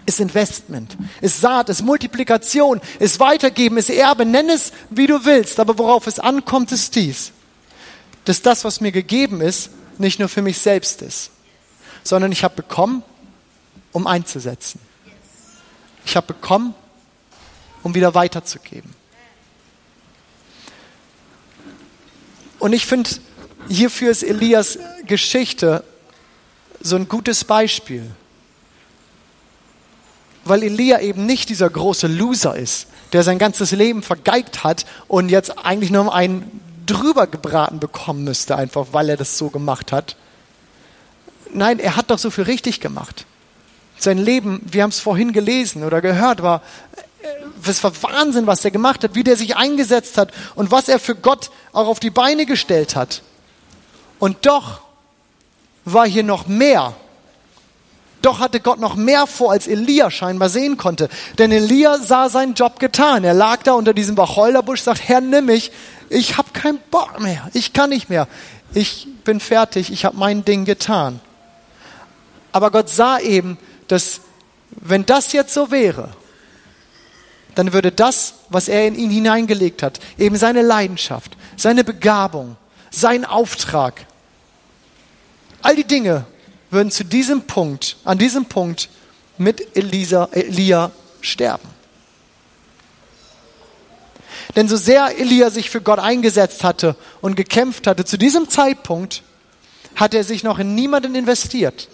ist 0.05 0.19
Investment, 0.19 0.97
ist 1.21 1.39
Saat, 1.39 1.69
ist 1.69 1.81
Multiplikation, 1.83 2.81
ist 2.99 3.19
Weitergeben, 3.19 3.77
ist 3.77 3.89
Erbe. 3.89 4.25
Nenn 4.25 4.49
es, 4.49 4.71
wie 4.89 5.07
du 5.07 5.23
willst, 5.25 5.59
aber 5.59 5.77
worauf 5.77 6.07
es 6.07 6.19
ankommt, 6.19 6.71
ist 6.71 6.95
dies. 6.95 7.31
Dass 8.25 8.41
das, 8.41 8.63
was 8.63 8.81
mir 8.81 8.91
gegeben 8.91 9.41
ist, 9.41 9.69
nicht 9.97 10.19
nur 10.19 10.29
für 10.29 10.41
mich 10.41 10.57
selbst 10.57 11.01
ist, 11.01 11.31
sondern 12.03 12.31
ich 12.31 12.43
habe 12.43 12.55
bekommen, 12.55 13.03
um 13.91 14.07
einzusetzen. 14.07 14.79
Ich 16.05 16.15
habe 16.15 16.27
bekommen, 16.27 16.73
um 17.83 17.93
wieder 17.93 18.15
weiterzugeben. 18.15 18.93
Und 22.59 22.73
ich 22.73 22.85
finde, 22.85 23.09
hierfür 23.67 24.11
ist 24.11 24.23
Elias 24.23 24.79
Geschichte 25.05 25.83
so 26.81 26.95
ein 26.95 27.07
gutes 27.07 27.43
Beispiel. 27.43 28.09
Weil 30.45 30.63
Elia 30.63 31.01
eben 31.01 31.25
nicht 31.25 31.49
dieser 31.49 31.69
große 31.69 32.07
Loser 32.07 32.55
ist, 32.55 32.87
der 33.13 33.23
sein 33.23 33.37
ganzes 33.37 33.71
Leben 33.71 34.01
vergeigt 34.01 34.63
hat 34.63 34.85
und 35.07 35.29
jetzt 35.29 35.57
eigentlich 35.57 35.91
nur 35.91 36.13
einen 36.13 36.61
drüber 36.85 37.27
gebraten 37.27 37.79
bekommen 37.79 38.23
müsste, 38.23 38.55
einfach 38.55 38.87
weil 38.91 39.09
er 39.09 39.17
das 39.17 39.37
so 39.37 39.49
gemacht 39.49 39.91
hat. 39.91 40.15
Nein, 41.53 41.79
er 41.79 41.95
hat 41.95 42.09
doch 42.09 42.17
so 42.17 42.31
viel 42.31 42.45
richtig 42.45 42.79
gemacht. 42.79 43.25
Sein 43.97 44.17
Leben, 44.17 44.61
wir 44.65 44.83
haben 44.83 44.91
es 44.91 44.99
vorhin 44.99 45.33
gelesen 45.33 45.83
oder 45.83 46.01
gehört, 46.01 46.41
war, 46.41 46.61
es 47.67 47.83
war 47.83 47.91
Wahnsinn, 48.01 48.47
was 48.47 48.63
er 48.63 48.71
gemacht 48.71 49.03
hat, 49.03 49.13
wie 49.13 49.23
der 49.23 49.35
sich 49.35 49.57
eingesetzt 49.57 50.17
hat 50.17 50.31
und 50.55 50.71
was 50.71 50.87
er 50.87 50.99
für 50.99 51.15
Gott 51.15 51.51
auch 51.73 51.87
auf 51.87 51.99
die 51.99 52.09
Beine 52.09 52.45
gestellt 52.45 52.95
hat. 52.95 53.21
Und 54.19 54.45
doch 54.45 54.81
war 55.85 56.07
hier 56.07 56.23
noch 56.23 56.47
mehr. 56.47 56.93
Doch 58.21 58.39
hatte 58.39 58.59
Gott 58.59 58.79
noch 58.79 58.95
mehr 58.95 59.27
vor, 59.27 59.51
als 59.51 59.67
Elia 59.67 60.11
scheinbar 60.11 60.49
sehen 60.49 60.75
konnte. 60.75 61.07
Denn 61.37 61.51
Elia 61.51 61.99
sah 61.99 62.27
seinen 62.27 62.53
Job 62.53 62.79
getan. 62.79 63.23
Er 63.23 63.33
lag 63.33 63.63
da 63.63 63.73
unter 63.73 63.93
diesem 63.93 64.17
Wacholderbusch, 64.17 64.81
sagt, 64.81 65.07
Herr, 65.07 65.21
nimm 65.21 65.45
mich. 65.45 65.71
Ich 66.09 66.37
habe 66.37 66.51
keinen 66.51 66.79
Bock 66.91 67.19
mehr. 67.21 67.49
Ich 67.53 67.71
kann 67.71 67.91
nicht 67.91 68.09
mehr. 68.09 68.27
Ich 68.73 69.07
bin 69.23 69.39
fertig. 69.39 69.91
Ich 69.91 70.03
habe 70.03 70.17
mein 70.17 70.43
Ding 70.43 70.65
getan. 70.65 71.21
Aber 72.51 72.71
Gott 72.71 72.89
sah 72.89 73.19
eben, 73.19 73.57
dass 73.87 74.21
wenn 74.71 75.05
das 75.05 75.31
jetzt 75.31 75.53
so 75.53 75.71
wäre, 75.71 76.09
dann 77.55 77.73
würde 77.73 77.91
das, 77.91 78.35
was 78.49 78.67
er 78.67 78.87
in 78.87 78.95
ihn 78.95 79.09
hineingelegt 79.09 79.81
hat, 79.81 79.99
eben 80.17 80.35
seine 80.35 80.61
Leidenschaft, 80.61 81.37
seine 81.57 81.83
Begabung, 81.83 82.57
sein 82.91 83.25
Auftrag, 83.25 84.05
All 85.61 85.75
die 85.75 85.83
Dinge 85.83 86.25
würden 86.71 86.91
zu 86.91 87.03
diesem 87.03 87.41
Punkt, 87.43 87.97
an 88.03 88.17
diesem 88.17 88.45
Punkt 88.45 88.89
mit 89.37 89.75
Elisa, 89.75 90.29
Elia 90.31 90.91
sterben. 91.21 91.67
Denn 94.55 94.67
so 94.67 94.77
sehr 94.77 95.17
Elia 95.19 95.49
sich 95.49 95.69
für 95.69 95.81
Gott 95.81 95.99
eingesetzt 95.99 96.63
hatte 96.63 96.95
und 97.21 97.35
gekämpft 97.35 97.87
hatte, 97.87 98.05
zu 98.05 98.17
diesem 98.17 98.49
Zeitpunkt 98.49 99.23
hat 99.95 100.13
er 100.13 100.23
sich 100.23 100.43
noch 100.43 100.59
in 100.59 100.75
niemanden 100.75 101.15
investiert. 101.15 101.87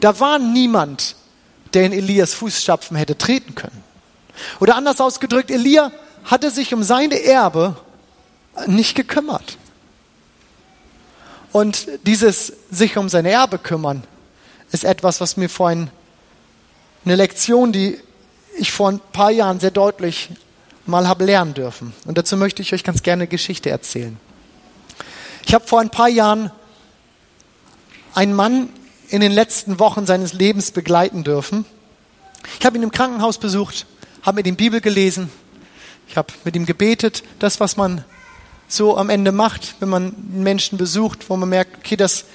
Da 0.00 0.20
war 0.20 0.38
niemand, 0.38 1.16
der 1.74 1.84
in 1.84 1.92
Elias 1.92 2.34
Fußstapfen 2.34 2.96
hätte 2.96 3.18
treten 3.18 3.54
können. 3.54 3.82
Oder 4.60 4.76
anders 4.76 5.00
ausgedrückt, 5.00 5.50
Elia 5.50 5.90
hatte 6.24 6.50
sich 6.50 6.72
um 6.74 6.82
seine 6.82 7.22
Erbe 7.22 7.76
nicht 8.66 8.94
gekümmert. 8.94 9.56
Und 11.52 11.86
dieses 12.06 12.52
sich 12.70 12.96
um 12.96 13.08
sein 13.08 13.26
Erbe 13.26 13.58
kümmern 13.58 14.04
ist 14.70 14.84
etwas, 14.84 15.20
was 15.20 15.36
mir 15.36 15.48
vorhin 15.48 15.90
eine 17.04 17.16
Lektion, 17.16 17.72
die 17.72 17.98
ich 18.58 18.72
vor 18.72 18.90
ein 18.90 19.00
paar 19.12 19.30
Jahren 19.30 19.60
sehr 19.60 19.70
deutlich 19.70 20.30
mal 20.84 21.06
habe 21.06 21.24
lernen 21.24 21.54
dürfen. 21.54 21.94
Und 22.04 22.18
dazu 22.18 22.36
möchte 22.36 22.62
ich 22.62 22.72
euch 22.72 22.84
ganz 22.84 23.02
gerne 23.02 23.22
eine 23.22 23.28
Geschichte 23.28 23.70
erzählen. 23.70 24.18
Ich 25.46 25.54
habe 25.54 25.66
vor 25.66 25.80
ein 25.80 25.90
paar 25.90 26.08
Jahren 26.08 26.50
einen 28.14 28.34
Mann 28.34 28.68
in 29.08 29.20
den 29.20 29.32
letzten 29.32 29.78
Wochen 29.78 30.06
seines 30.06 30.32
Lebens 30.32 30.70
begleiten 30.70 31.24
dürfen. 31.24 31.64
Ich 32.58 32.66
habe 32.66 32.76
ihn 32.76 32.82
im 32.82 32.90
Krankenhaus 32.90 33.38
besucht, 33.38 33.86
habe 34.22 34.36
mit 34.36 34.46
ihm 34.46 34.56
Bibel 34.56 34.80
gelesen, 34.80 35.30
ich 36.08 36.16
habe 36.16 36.32
mit 36.44 36.56
ihm 36.56 36.66
gebetet, 36.66 37.22
das, 37.38 37.60
was 37.60 37.76
man 37.76 38.04
so 38.68 38.96
am 38.96 39.08
Ende 39.08 39.32
macht, 39.32 39.76
wenn 39.80 39.88
man 39.88 40.14
Menschen 40.30 40.78
besucht, 40.78 41.30
wo 41.30 41.36
man 41.36 41.48
merkt, 41.48 41.78
okay, 41.78 41.96
das 41.96 42.26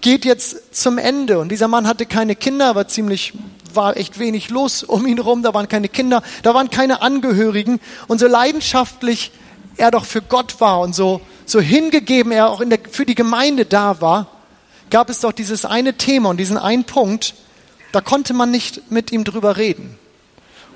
geht 0.00 0.24
jetzt 0.24 0.76
zum 0.76 0.98
Ende. 0.98 1.38
Und 1.38 1.48
dieser 1.48 1.68
Mann 1.68 1.88
hatte 1.88 2.06
keine 2.06 2.36
Kinder, 2.36 2.74
war 2.74 2.86
ziemlich 2.86 3.32
war 3.74 3.96
echt 3.96 4.18
wenig 4.18 4.48
los 4.50 4.82
um 4.82 5.06
ihn 5.06 5.16
herum, 5.16 5.42
da 5.42 5.52
waren 5.52 5.68
keine 5.68 5.88
Kinder, 5.88 6.22
da 6.42 6.54
waren 6.54 6.70
keine 6.70 7.02
Angehörigen. 7.02 7.80
Und 8.06 8.18
so 8.18 8.26
leidenschaftlich 8.26 9.30
er 9.76 9.90
doch 9.90 10.04
für 10.04 10.22
Gott 10.22 10.60
war 10.60 10.80
und 10.80 10.94
so, 10.94 11.20
so 11.46 11.60
hingegeben 11.60 12.32
er 12.32 12.50
auch 12.50 12.60
in 12.60 12.70
der, 12.70 12.80
für 12.90 13.06
die 13.06 13.14
Gemeinde 13.14 13.64
da 13.64 14.00
war, 14.00 14.26
gab 14.90 15.10
es 15.10 15.20
doch 15.20 15.32
dieses 15.32 15.64
eine 15.64 15.94
Thema 15.94 16.30
und 16.30 16.38
diesen 16.38 16.58
einen 16.58 16.84
Punkt, 16.84 17.34
da 17.92 18.00
konnte 18.00 18.34
man 18.34 18.50
nicht 18.50 18.90
mit 18.90 19.12
ihm 19.12 19.24
drüber 19.24 19.56
reden. 19.56 19.98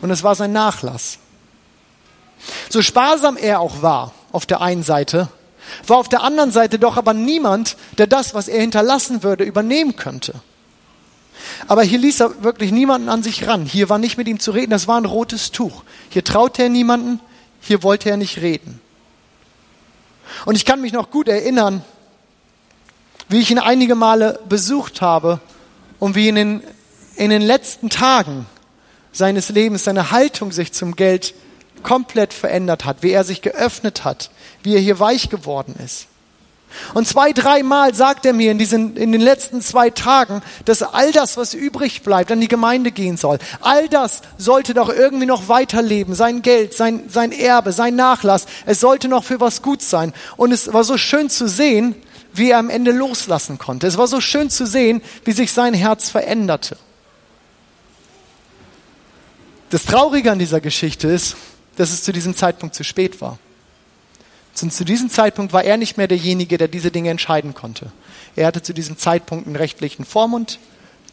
Und 0.00 0.10
es 0.10 0.22
war 0.22 0.34
sein 0.34 0.52
Nachlass. 0.52 1.18
So 2.68 2.82
sparsam 2.82 3.36
er 3.36 3.60
auch 3.60 3.82
war 3.82 4.12
auf 4.32 4.46
der 4.46 4.60
einen 4.60 4.82
Seite, 4.82 5.28
war 5.86 5.98
auf 5.98 6.08
der 6.08 6.22
anderen 6.22 6.50
Seite 6.50 6.78
doch 6.78 6.96
aber 6.96 7.14
niemand, 7.14 7.76
der 7.98 8.06
das, 8.06 8.34
was 8.34 8.48
er 8.48 8.60
hinterlassen 8.60 9.22
würde, 9.22 9.44
übernehmen 9.44 9.96
könnte. 9.96 10.34
Aber 11.66 11.82
hier 11.82 11.98
ließ 11.98 12.20
er 12.20 12.42
wirklich 12.42 12.72
niemanden 12.72 13.08
an 13.08 13.22
sich 13.22 13.46
ran. 13.46 13.64
Hier 13.64 13.88
war 13.88 13.98
nicht 13.98 14.16
mit 14.16 14.28
ihm 14.28 14.40
zu 14.40 14.50
reden, 14.50 14.70
das 14.70 14.88
war 14.88 15.00
ein 15.00 15.04
rotes 15.04 15.52
Tuch. 15.52 15.84
Hier 16.10 16.24
traute 16.24 16.64
er 16.64 16.68
niemanden, 16.68 17.20
hier 17.60 17.82
wollte 17.82 18.10
er 18.10 18.16
nicht 18.16 18.38
reden. 18.38 18.80
Und 20.44 20.56
ich 20.56 20.64
kann 20.64 20.80
mich 20.80 20.92
noch 20.92 21.10
gut 21.10 21.28
erinnern, 21.28 21.84
wie 23.28 23.40
ich 23.40 23.50
ihn 23.50 23.58
einige 23.58 23.94
Male 23.94 24.40
besucht 24.48 25.00
habe 25.00 25.40
und 25.98 26.14
wie 26.14 26.28
in 26.28 26.34
den, 26.34 26.62
in 27.16 27.30
den 27.30 27.42
letzten 27.42 27.90
Tagen 27.90 28.46
seines 29.12 29.48
Lebens 29.50 29.84
seine 29.84 30.10
Haltung 30.10 30.52
sich 30.52 30.72
zum 30.72 30.96
Geld 30.96 31.34
komplett 31.82 32.32
verändert 32.32 32.84
hat, 32.84 32.98
wie 33.02 33.10
er 33.10 33.24
sich 33.24 33.42
geöffnet 33.42 34.04
hat, 34.04 34.30
wie 34.62 34.74
er 34.74 34.80
hier 34.80 34.98
weich 34.98 35.28
geworden 35.28 35.74
ist. 35.84 36.06
Und 36.94 37.06
zwei, 37.06 37.32
dreimal 37.32 37.94
sagt 37.94 38.26
er 38.26 38.32
mir 38.32 38.50
in, 38.50 38.58
diesen, 38.58 38.96
in 38.96 39.12
den 39.12 39.20
letzten 39.20 39.60
zwei 39.60 39.90
Tagen, 39.90 40.42
dass 40.64 40.82
all 40.82 41.12
das, 41.12 41.36
was 41.36 41.54
übrig 41.54 42.02
bleibt, 42.02 42.32
an 42.32 42.40
die 42.40 42.48
Gemeinde 42.48 42.92
gehen 42.92 43.16
soll. 43.16 43.38
All 43.60 43.88
das 43.88 44.22
sollte 44.38 44.74
doch 44.74 44.88
irgendwie 44.88 45.26
noch 45.26 45.48
weiterleben. 45.48 46.14
Sein 46.14 46.42
Geld, 46.42 46.74
sein, 46.74 47.04
sein 47.08 47.32
Erbe, 47.32 47.72
sein 47.72 47.94
Nachlass. 47.94 48.46
Es 48.66 48.80
sollte 48.80 49.08
noch 49.08 49.24
für 49.24 49.40
was 49.40 49.62
gut 49.62 49.82
sein. 49.82 50.12
Und 50.36 50.52
es 50.52 50.72
war 50.72 50.84
so 50.84 50.98
schön 50.98 51.30
zu 51.30 51.48
sehen, 51.48 51.94
wie 52.34 52.50
er 52.50 52.58
am 52.58 52.70
Ende 52.70 52.92
loslassen 52.92 53.58
konnte. 53.58 53.86
Es 53.86 53.98
war 53.98 54.06
so 54.06 54.20
schön 54.20 54.48
zu 54.48 54.66
sehen, 54.66 55.02
wie 55.24 55.32
sich 55.32 55.52
sein 55.52 55.74
Herz 55.74 56.08
veränderte. 56.08 56.76
Das 59.70 59.84
Traurige 59.84 60.30
an 60.30 60.38
dieser 60.38 60.60
Geschichte 60.60 61.08
ist, 61.08 61.36
dass 61.76 61.92
es 61.92 62.02
zu 62.02 62.12
diesem 62.12 62.34
Zeitpunkt 62.34 62.74
zu 62.74 62.84
spät 62.84 63.20
war. 63.20 63.38
Und 64.60 64.72
zu 64.72 64.84
diesem 64.84 65.10
Zeitpunkt 65.10 65.52
war 65.52 65.64
er 65.64 65.76
nicht 65.76 65.96
mehr 65.96 66.08
derjenige, 66.08 66.58
der 66.58 66.68
diese 66.68 66.90
Dinge 66.90 67.10
entscheiden 67.10 67.54
konnte. 67.54 67.90
Er 68.36 68.46
hatte 68.46 68.62
zu 68.62 68.74
diesem 68.74 68.98
Zeitpunkt 68.98 69.46
einen 69.46 69.56
rechtlichen 69.56 70.04
Vormund, 70.04 70.58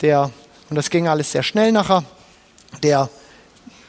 der, 0.02 0.32
und 0.70 0.76
das 0.76 0.90
ging 0.90 1.08
alles 1.08 1.32
sehr 1.32 1.44
schnell 1.44 1.72
nachher, 1.72 2.04
der 2.84 3.10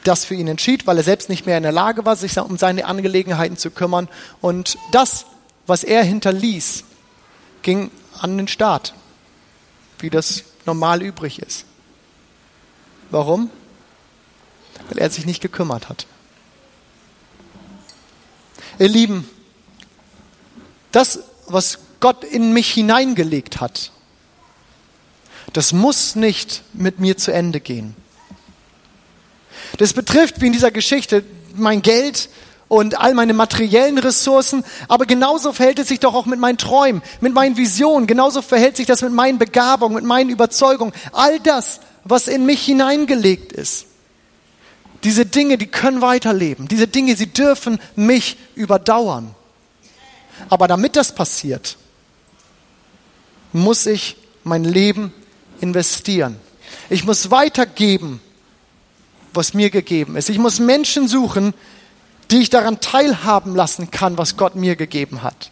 das 0.03 0.25
für 0.25 0.35
ihn 0.35 0.47
entschied, 0.47 0.87
weil 0.87 0.97
er 0.97 1.03
selbst 1.03 1.29
nicht 1.29 1.45
mehr 1.45 1.57
in 1.57 1.63
der 1.63 1.71
Lage 1.71 2.05
war, 2.05 2.15
sich 2.15 2.37
um 2.39 2.57
seine 2.57 2.85
Angelegenheiten 2.85 3.57
zu 3.57 3.69
kümmern. 3.69 4.07
Und 4.39 4.77
das, 4.91 5.25
was 5.67 5.83
er 5.83 6.03
hinterließ, 6.03 6.83
ging 7.61 7.91
an 8.19 8.37
den 8.37 8.47
Staat, 8.47 8.93
wie 9.99 10.09
das 10.09 10.43
normal 10.65 11.01
übrig 11.01 11.39
ist. 11.39 11.65
Warum? 13.11 13.49
Weil 14.89 14.97
er 14.97 15.09
sich 15.09 15.25
nicht 15.25 15.41
gekümmert 15.41 15.89
hat. 15.89 16.07
Ihr 18.81 18.89
Lieben, 18.89 19.29
das, 20.91 21.19
was 21.45 21.77
Gott 21.99 22.23
in 22.23 22.51
mich 22.51 22.71
hineingelegt 22.71 23.61
hat, 23.61 23.91
das 25.53 25.71
muss 25.71 26.15
nicht 26.15 26.63
mit 26.73 26.99
mir 26.99 27.15
zu 27.15 27.31
Ende 27.31 27.59
gehen. 27.59 27.95
Das 29.77 29.93
betrifft, 29.93 30.41
wie 30.41 30.47
in 30.47 30.53
dieser 30.53 30.71
Geschichte, 30.71 31.23
mein 31.53 31.83
Geld 31.83 32.29
und 32.69 32.99
all 32.99 33.13
meine 33.13 33.33
materiellen 33.33 33.99
Ressourcen, 33.99 34.63
aber 34.87 35.05
genauso 35.05 35.53
verhält 35.53 35.77
es 35.77 35.89
sich 35.89 35.99
doch 35.99 36.15
auch 36.15 36.25
mit 36.25 36.39
meinen 36.39 36.57
Träumen, 36.57 37.03
mit 37.19 37.35
meinen 37.35 37.57
Visionen, 37.57 38.07
genauso 38.07 38.41
verhält 38.41 38.77
sich 38.77 38.87
das 38.87 39.03
mit 39.03 39.13
meinen 39.13 39.37
Begabungen, 39.37 39.93
mit 39.93 40.05
meinen 40.05 40.31
Überzeugungen, 40.31 40.93
all 41.11 41.39
das, 41.41 41.81
was 42.03 42.27
in 42.27 42.47
mich 42.47 42.65
hineingelegt 42.65 43.51
ist. 43.53 43.85
Diese 45.03 45.25
Dinge, 45.25 45.57
die 45.57 45.67
können 45.67 46.01
weiterleben. 46.01 46.67
Diese 46.67 46.87
Dinge, 46.87 47.15
sie 47.15 47.27
dürfen 47.27 47.79
mich 47.95 48.37
überdauern. 48.55 49.33
Aber 50.49 50.67
damit 50.67 50.95
das 50.95 51.13
passiert, 51.13 51.77
muss 53.51 53.85
ich 53.85 54.17
mein 54.43 54.63
Leben 54.63 55.13
investieren. 55.59 56.37
Ich 56.89 57.03
muss 57.03 57.31
weitergeben, 57.31 58.21
was 59.33 59.53
mir 59.53 59.69
gegeben 59.69 60.15
ist. 60.15 60.29
Ich 60.29 60.37
muss 60.37 60.59
Menschen 60.59 61.07
suchen, 61.07 61.53
die 62.29 62.39
ich 62.39 62.49
daran 62.49 62.79
teilhaben 62.79 63.55
lassen 63.55 63.91
kann, 63.91 64.17
was 64.17 64.37
Gott 64.37 64.55
mir 64.55 64.75
gegeben 64.75 65.23
hat. 65.23 65.51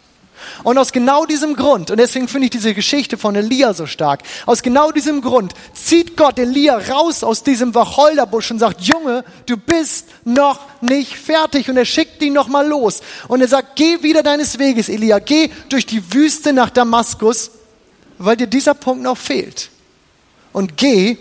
Und 0.62 0.78
aus 0.78 0.92
genau 0.92 1.24
diesem 1.24 1.56
Grund, 1.56 1.90
und 1.90 1.98
deswegen 1.98 2.28
finde 2.28 2.46
ich 2.46 2.50
diese 2.50 2.74
Geschichte 2.74 3.18
von 3.18 3.34
Elia 3.34 3.74
so 3.74 3.86
stark, 3.86 4.22
aus 4.46 4.62
genau 4.62 4.90
diesem 4.90 5.20
Grund 5.20 5.54
zieht 5.74 6.16
Gott 6.16 6.38
Elia 6.38 6.78
raus 6.78 7.24
aus 7.24 7.42
diesem 7.42 7.74
Wacholderbusch 7.74 8.50
und 8.50 8.58
sagt, 8.58 8.80
Junge, 8.82 9.24
du 9.46 9.56
bist 9.56 10.06
noch 10.24 10.60
nicht 10.80 11.16
fertig. 11.16 11.68
Und 11.68 11.76
er 11.76 11.84
schickt 11.84 12.22
ihn 12.22 12.32
nochmal 12.32 12.66
los. 12.66 13.00
Und 13.28 13.40
er 13.40 13.48
sagt, 13.48 13.76
geh 13.76 14.02
wieder 14.02 14.22
deines 14.22 14.58
Weges, 14.58 14.88
Elia, 14.88 15.18
geh 15.18 15.50
durch 15.68 15.86
die 15.86 16.12
Wüste 16.12 16.52
nach 16.52 16.70
Damaskus, 16.70 17.50
weil 18.18 18.36
dir 18.36 18.46
dieser 18.46 18.74
Punkt 18.74 19.02
noch 19.02 19.18
fehlt. 19.18 19.70
Und 20.52 20.76
geh 20.76 21.16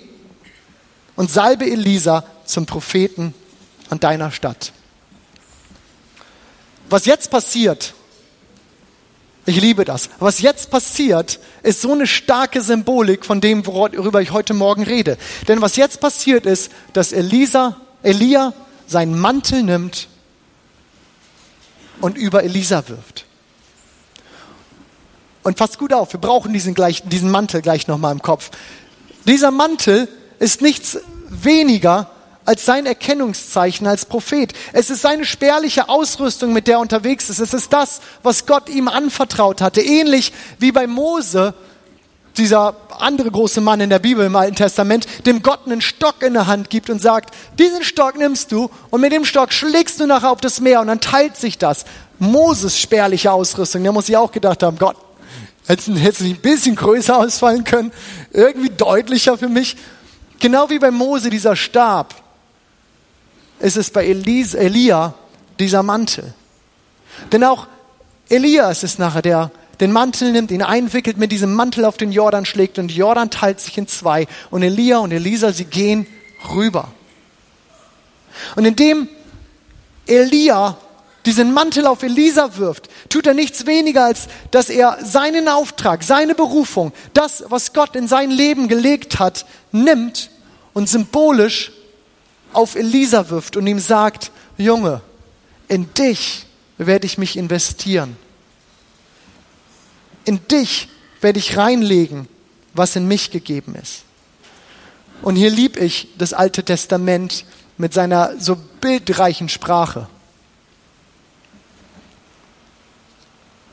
und 1.15 1.29
salbe 1.29 1.69
Elisa 1.69 2.23
zum 2.45 2.65
Propheten 2.65 3.33
an 3.89 3.99
deiner 3.99 4.31
Stadt. 4.31 4.71
Was 6.89 7.05
jetzt 7.05 7.29
passiert, 7.29 7.93
ich 9.49 9.59
liebe 9.59 9.83
das. 9.83 10.09
Was 10.19 10.41
jetzt 10.41 10.69
passiert, 10.69 11.39
ist 11.63 11.81
so 11.81 11.91
eine 11.91 12.05
starke 12.05 12.61
Symbolik 12.61 13.25
von 13.25 13.41
dem, 13.41 13.65
worüber 13.65 14.21
ich 14.21 14.31
heute 14.31 14.53
Morgen 14.53 14.83
rede. 14.83 15.17
Denn 15.47 15.61
was 15.61 15.75
jetzt 15.75 15.99
passiert 15.99 16.45
ist, 16.45 16.71
dass 16.93 17.11
Elisa, 17.11 17.75
Elia 18.03 18.53
seinen 18.85 19.19
Mantel 19.19 19.63
nimmt 19.63 20.07
und 21.99 22.15
über 22.15 22.43
Elisa 22.43 22.87
wirft. 22.87 23.25
Und 25.41 25.57
passt 25.57 25.79
gut 25.79 25.93
auf, 25.93 26.13
wir 26.13 26.19
brauchen 26.19 26.53
diesen, 26.53 26.75
gleich, 26.75 27.01
diesen 27.03 27.31
Mantel 27.31 27.63
gleich 27.63 27.87
nochmal 27.87 28.11
im 28.11 28.21
Kopf. 28.21 28.51
Dieser 29.25 29.49
Mantel 29.49 30.07
ist 30.37 30.61
nichts 30.61 30.99
weniger 31.27 32.11
als 32.49 32.65
sein 32.65 32.87
Erkennungszeichen 32.87 33.85
als 33.85 34.05
Prophet. 34.05 34.53
Es 34.73 34.89
ist 34.89 35.03
seine 35.03 35.23
spärliche 35.23 35.87
Ausrüstung, 35.87 36.51
mit 36.51 36.65
der 36.65 36.77
er 36.77 36.79
unterwegs 36.79 37.29
ist. 37.29 37.37
Es 37.37 37.53
ist 37.53 37.71
das, 37.71 38.01
was 38.23 38.47
Gott 38.47 38.69
ihm 38.69 38.87
anvertraut 38.87 39.61
hatte. 39.61 39.81
Ähnlich 39.81 40.33
wie 40.57 40.71
bei 40.71 40.87
Mose, 40.87 41.53
dieser 42.37 42.75
andere 42.97 43.29
große 43.29 43.61
Mann 43.61 43.81
in 43.81 43.91
der 43.91 43.99
Bibel 43.99 44.25
im 44.25 44.35
Alten 44.35 44.55
Testament, 44.55 45.05
dem 45.27 45.43
Gott 45.43 45.67
einen 45.67 45.79
Stock 45.79 46.23
in 46.23 46.33
der 46.33 46.47
Hand 46.47 46.71
gibt 46.71 46.89
und 46.89 46.99
sagt, 46.99 47.35
diesen 47.59 47.83
Stock 47.83 48.17
nimmst 48.17 48.51
du 48.51 48.71
und 48.89 48.99
mit 48.99 49.11
dem 49.11 49.25
Stock 49.25 49.53
schlägst 49.53 49.99
du 49.99 50.07
nachher 50.07 50.31
auf 50.31 50.41
das 50.41 50.59
Meer 50.59 50.81
und 50.81 50.87
dann 50.87 51.01
teilt 51.01 51.37
sich 51.37 51.59
das. 51.59 51.85
Moses 52.17 52.79
spärliche 52.79 53.31
Ausrüstung, 53.31 53.83
der 53.83 53.91
muss 53.91 54.09
ich 54.09 54.17
auch 54.17 54.31
gedacht 54.31 54.63
haben, 54.63 54.79
Gott, 54.79 54.97
hätte 55.67 55.81
es 55.93 56.19
nicht 56.19 56.39
ein 56.39 56.41
bisschen 56.41 56.75
größer 56.75 57.15
ausfallen 57.15 57.63
können, 57.63 57.91
irgendwie 58.33 58.71
deutlicher 58.71 59.37
für 59.37 59.49
mich. 59.49 59.77
Genau 60.39 60.71
wie 60.71 60.79
bei 60.79 60.89
Mose 60.89 61.29
dieser 61.29 61.55
Stab, 61.55 62.15
ist 63.59 63.77
es 63.77 63.89
bei 63.89 64.05
Elis, 64.05 64.53
Elia 64.53 65.13
dieser 65.59 65.83
Mantel. 65.83 66.33
Denn 67.31 67.43
auch 67.43 67.67
Elias 68.29 68.83
ist 68.83 68.99
nachher 68.99 69.21
der, 69.21 69.51
den 69.79 69.91
Mantel 69.91 70.31
nimmt, 70.31 70.51
ihn 70.51 70.61
einwickelt, 70.61 71.17
mit 71.17 71.31
diesem 71.31 71.53
Mantel 71.53 71.85
auf 71.85 71.97
den 71.97 72.11
Jordan 72.11 72.45
schlägt 72.45 72.79
und 72.79 72.91
Jordan 72.91 73.29
teilt 73.29 73.59
sich 73.59 73.77
in 73.77 73.87
zwei. 73.87 74.27
Und 74.49 74.61
Elia 74.61 74.99
und 74.99 75.11
Elisa, 75.11 75.51
sie 75.53 75.65
gehen 75.65 76.05
rüber. 76.53 76.89
Und 78.55 78.65
indem 78.65 79.09
Elia 80.05 80.77
diesen 81.25 81.53
Mantel 81.53 81.87
auf 81.87 82.03
Elisa 82.03 82.57
wirft, 82.57 82.89
tut 83.09 83.27
er 83.27 83.33
nichts 83.33 83.65
weniger, 83.65 84.05
als 84.05 84.27
dass 84.51 84.69
er 84.69 84.97
seinen 85.03 85.47
Auftrag, 85.47 86.03
seine 86.03 86.35
Berufung, 86.35 86.93
das, 87.13 87.43
was 87.49 87.73
Gott 87.73 87.95
in 87.95 88.07
sein 88.07 88.31
Leben 88.31 88.67
gelegt 88.67 89.19
hat, 89.19 89.45
nimmt 89.71 90.29
und 90.73 90.89
symbolisch 90.89 91.71
auf 92.53 92.75
Elisa 92.75 93.29
wirft 93.29 93.57
und 93.57 93.67
ihm 93.67 93.79
sagt, 93.79 94.31
Junge, 94.57 95.01
in 95.67 95.93
dich 95.93 96.45
werde 96.77 97.05
ich 97.05 97.17
mich 97.17 97.37
investieren. 97.37 98.17
In 100.25 100.45
dich 100.47 100.89
werde 101.21 101.39
ich 101.39 101.57
reinlegen, 101.57 102.27
was 102.73 102.95
in 102.95 103.07
mich 103.07 103.31
gegeben 103.31 103.75
ist. 103.75 104.03
Und 105.21 105.35
hier 105.35 105.49
lieb 105.49 105.77
ich 105.77 106.09
das 106.17 106.33
Alte 106.33 106.63
Testament 106.63 107.45
mit 107.77 107.93
seiner 107.93 108.39
so 108.39 108.55
bildreichen 108.55 109.49
Sprache. 109.49 110.07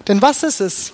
Denn 0.09 0.23
was 0.23 0.43
ist 0.43 0.61
es, 0.61 0.93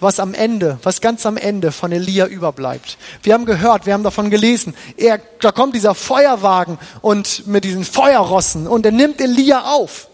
was 0.00 0.20
am 0.20 0.34
Ende, 0.34 0.78
was 0.82 1.00
ganz 1.00 1.24
am 1.26 1.36
Ende 1.36 1.72
von 1.72 1.92
Elia 1.92 2.26
überbleibt. 2.26 2.98
Wir 3.22 3.34
haben 3.34 3.46
gehört, 3.46 3.86
wir 3.86 3.94
haben 3.94 4.02
davon 4.02 4.30
gelesen, 4.30 4.74
er, 4.96 5.20
da 5.40 5.52
kommt 5.52 5.74
dieser 5.74 5.94
Feuerwagen 5.94 6.78
und 7.00 7.46
mit 7.46 7.64
diesen 7.64 7.84
Feuerrossen 7.84 8.66
und 8.66 8.84
er 8.84 8.92
nimmt 8.92 9.20
Elia 9.20 9.72
auf. 9.72 10.08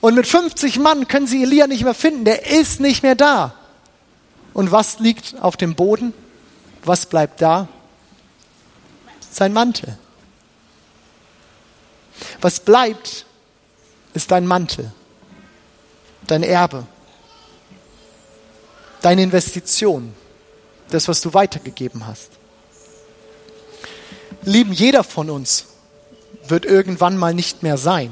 Und 0.00 0.14
mit 0.14 0.26
50 0.26 0.78
Mann 0.78 1.08
können 1.08 1.26
sie 1.26 1.42
Elia 1.42 1.66
nicht 1.66 1.84
mehr 1.84 1.94
finden, 1.94 2.24
der 2.24 2.50
ist 2.50 2.80
nicht 2.80 3.02
mehr 3.02 3.14
da. 3.14 3.54
Und 4.54 4.72
was 4.72 4.98
liegt 4.98 5.40
auf 5.40 5.56
dem 5.56 5.74
Boden? 5.74 6.14
Was 6.84 7.06
bleibt 7.06 7.42
da? 7.42 7.68
Sein 9.30 9.52
Mantel. 9.52 9.98
Was 12.40 12.60
bleibt, 12.60 13.26
ist 14.14 14.30
dein 14.30 14.46
Mantel, 14.46 14.90
dein 16.26 16.42
Erbe 16.42 16.86
deine 19.02 19.22
Investition, 19.22 20.14
das, 20.90 21.08
was 21.08 21.20
du 21.20 21.34
weitergegeben 21.34 22.06
hast. 22.06 22.30
Lieben, 24.42 24.72
jeder 24.72 25.04
von 25.04 25.30
uns 25.30 25.66
wird 26.48 26.64
irgendwann 26.64 27.16
mal 27.16 27.34
nicht 27.34 27.62
mehr 27.62 27.76
sein. 27.76 28.10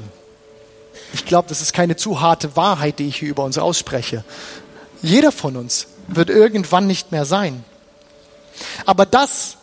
Ich 1.13 1.25
glaube, 1.25 1.49
das 1.49 1.61
ist 1.61 1.73
keine 1.73 1.95
zu 1.95 2.21
harte 2.21 2.55
Wahrheit, 2.55 2.99
die 2.99 3.07
ich 3.07 3.17
hier 3.17 3.29
über 3.29 3.43
uns 3.43 3.57
ausspreche. 3.57 4.23
Jeder 5.01 5.31
von 5.31 5.55
uns 5.55 5.87
wird 6.07 6.29
irgendwann 6.29 6.87
nicht 6.87 7.11
mehr 7.11 7.25
sein. 7.25 7.63
Aber 8.85 9.05
das, 9.05 9.57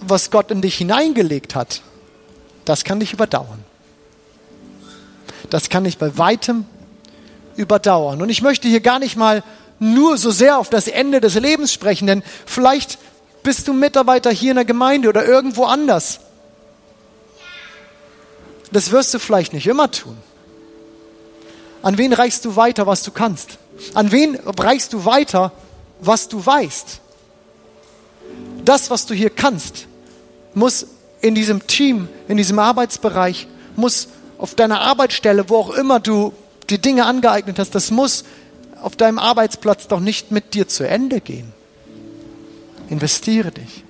was 0.00 0.30
Gott 0.30 0.50
in 0.50 0.62
dich 0.62 0.76
hineingelegt 0.76 1.54
hat, 1.54 1.82
das 2.64 2.84
kann 2.84 3.00
dich 3.00 3.12
überdauern. 3.12 3.64
Das 5.50 5.68
kann 5.68 5.84
dich 5.84 5.98
bei 5.98 6.16
weitem 6.18 6.66
überdauern. 7.56 8.22
Und 8.22 8.28
ich 8.28 8.42
möchte 8.42 8.68
hier 8.68 8.80
gar 8.80 8.98
nicht 8.98 9.16
mal 9.16 9.42
nur 9.78 10.18
so 10.18 10.30
sehr 10.30 10.58
auf 10.58 10.70
das 10.70 10.88
Ende 10.88 11.20
des 11.20 11.34
Lebens 11.34 11.72
sprechen, 11.72 12.06
denn 12.06 12.22
vielleicht 12.46 12.98
bist 13.42 13.68
du 13.68 13.72
Mitarbeiter 13.72 14.30
hier 14.30 14.50
in 14.50 14.56
der 14.56 14.64
Gemeinde 14.64 15.08
oder 15.08 15.24
irgendwo 15.24 15.64
anders. 15.64 16.20
Das 18.72 18.90
wirst 18.90 19.14
du 19.14 19.18
vielleicht 19.18 19.52
nicht 19.52 19.66
immer 19.66 19.90
tun. 19.90 20.16
An 21.82 21.96
wen 21.96 22.12
reichst 22.12 22.44
du 22.44 22.56
weiter, 22.56 22.86
was 22.86 23.02
du 23.02 23.10
kannst? 23.10 23.58
An 23.94 24.10
wen 24.10 24.36
reichst 24.36 24.92
du 24.92 25.04
weiter, 25.04 25.52
was 26.00 26.28
du 26.28 26.44
weißt? 26.44 27.00
Das, 28.64 28.90
was 28.90 29.06
du 29.06 29.14
hier 29.14 29.30
kannst, 29.30 29.86
muss 30.54 30.86
in 31.20 31.34
diesem 31.34 31.66
Team, 31.66 32.08
in 32.26 32.36
diesem 32.36 32.58
Arbeitsbereich, 32.58 33.46
muss 33.76 34.08
auf 34.36 34.54
deiner 34.54 34.80
Arbeitsstelle, 34.80 35.48
wo 35.48 35.56
auch 35.56 35.70
immer 35.70 36.00
du 36.00 36.32
die 36.68 36.80
Dinge 36.80 37.06
angeeignet 37.06 37.58
hast, 37.58 37.74
das 37.74 37.90
muss 37.90 38.24
auf 38.82 38.96
deinem 38.96 39.18
Arbeitsplatz 39.18 39.88
doch 39.88 40.00
nicht 40.00 40.30
mit 40.30 40.54
dir 40.54 40.68
zu 40.68 40.86
Ende 40.86 41.20
gehen. 41.20 41.52
Investiere 42.88 43.50
dich. 43.50 43.84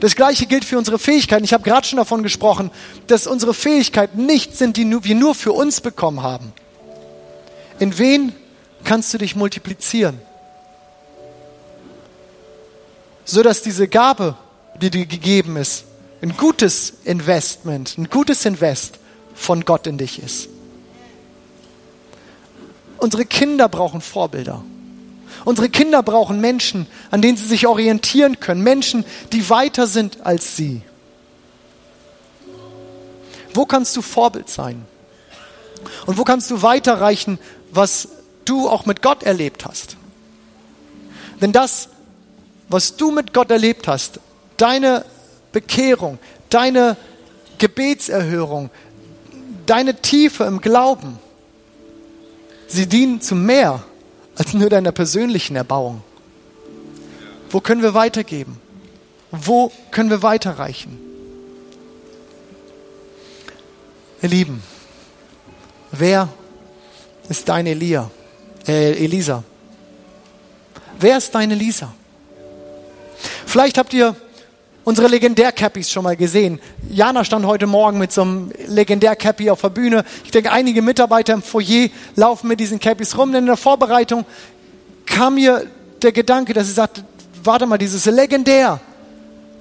Das 0.00 0.16
gleiche 0.16 0.46
gilt 0.46 0.64
für 0.64 0.78
unsere 0.78 0.98
Fähigkeiten. 0.98 1.44
Ich 1.44 1.52
habe 1.52 1.64
gerade 1.64 1.86
schon 1.86 1.96
davon 1.96 2.22
gesprochen, 2.22 2.70
dass 3.06 3.26
unsere 3.26 3.54
Fähigkeiten 3.54 4.26
nicht 4.26 4.56
sind, 4.56 4.76
die 4.76 5.04
wir 5.04 5.14
nur 5.14 5.34
für 5.34 5.52
uns 5.52 5.80
bekommen 5.80 6.22
haben. 6.22 6.52
In 7.78 7.98
wen 7.98 8.32
kannst 8.84 9.12
du 9.14 9.18
dich 9.18 9.36
multiplizieren? 9.36 10.20
So 13.24 13.42
dass 13.42 13.62
diese 13.62 13.88
Gabe, 13.88 14.36
die 14.80 14.90
dir 14.90 15.06
gegeben 15.06 15.56
ist, 15.56 15.84
ein 16.20 16.36
gutes 16.36 16.94
Investment, 17.04 17.96
ein 17.98 18.08
gutes 18.08 18.44
Invest 18.44 18.98
von 19.34 19.64
Gott 19.64 19.86
in 19.86 19.98
dich 19.98 20.22
ist. 20.22 20.48
Unsere 23.02 23.24
Kinder 23.24 23.68
brauchen 23.68 24.00
Vorbilder. 24.00 24.62
Unsere 25.44 25.68
Kinder 25.68 26.04
brauchen 26.04 26.40
Menschen, 26.40 26.86
an 27.10 27.20
denen 27.20 27.36
sie 27.36 27.46
sich 27.46 27.66
orientieren 27.66 28.38
können. 28.38 28.62
Menschen, 28.62 29.04
die 29.32 29.50
weiter 29.50 29.88
sind 29.88 30.24
als 30.24 30.54
sie. 30.54 30.82
Wo 33.54 33.66
kannst 33.66 33.96
du 33.96 34.02
Vorbild 34.02 34.48
sein? 34.48 34.86
Und 36.06 36.16
wo 36.16 36.22
kannst 36.22 36.48
du 36.52 36.62
weiterreichen, 36.62 37.40
was 37.72 38.06
du 38.44 38.68
auch 38.68 38.86
mit 38.86 39.02
Gott 39.02 39.24
erlebt 39.24 39.66
hast? 39.66 39.96
Denn 41.40 41.50
das, 41.50 41.88
was 42.68 42.94
du 42.94 43.10
mit 43.10 43.34
Gott 43.34 43.50
erlebt 43.50 43.88
hast, 43.88 44.20
deine 44.58 45.04
Bekehrung, 45.50 46.20
deine 46.50 46.96
Gebetserhörung, 47.58 48.70
deine 49.66 50.00
Tiefe 50.00 50.44
im 50.44 50.60
Glauben, 50.60 51.18
Sie 52.72 52.86
dienen 52.86 53.20
zu 53.20 53.34
mehr 53.34 53.84
als 54.34 54.54
nur 54.54 54.70
deiner 54.70 54.92
persönlichen 54.92 55.56
Erbauung. 55.56 56.02
Wo 57.50 57.60
können 57.60 57.82
wir 57.82 57.92
weitergeben? 57.92 58.58
Wo 59.30 59.70
können 59.90 60.08
wir 60.08 60.22
weiterreichen? 60.22 60.98
Ihr 64.22 64.28
Lieben, 64.30 64.62
wer 65.90 66.30
ist 67.28 67.46
deine 67.46 67.70
Elia, 67.70 68.10
äh, 68.66 69.04
Elisa? 69.04 69.44
Wer 70.98 71.18
ist 71.18 71.34
deine 71.34 71.52
Elisa? 71.52 71.92
Vielleicht 73.44 73.76
habt 73.76 73.92
ihr 73.92 74.16
unsere 74.84 75.08
Legendär-Cappies 75.08 75.90
schon 75.90 76.04
mal 76.04 76.16
gesehen. 76.16 76.60
Jana 76.90 77.24
stand 77.24 77.46
heute 77.46 77.66
Morgen 77.66 77.98
mit 77.98 78.12
so 78.12 78.22
einem 78.22 78.52
Legendär-Cappy 78.66 79.50
auf 79.50 79.60
der 79.60 79.70
Bühne. 79.70 80.04
Ich 80.24 80.30
denke, 80.30 80.50
einige 80.50 80.82
Mitarbeiter 80.82 81.34
im 81.34 81.42
Foyer 81.42 81.88
laufen 82.16 82.48
mit 82.48 82.60
diesen 82.60 82.80
Cappies 82.80 83.16
rum. 83.16 83.32
Denn 83.32 83.42
in 83.42 83.46
der 83.46 83.56
Vorbereitung 83.56 84.24
kam 85.06 85.36
mir 85.36 85.66
der 86.02 86.12
Gedanke, 86.12 86.52
dass 86.52 86.66
sie 86.66 86.72
sagte, 86.72 87.04
warte 87.44 87.66
mal, 87.66 87.78
dieses 87.78 88.04
Legendär, 88.06 88.80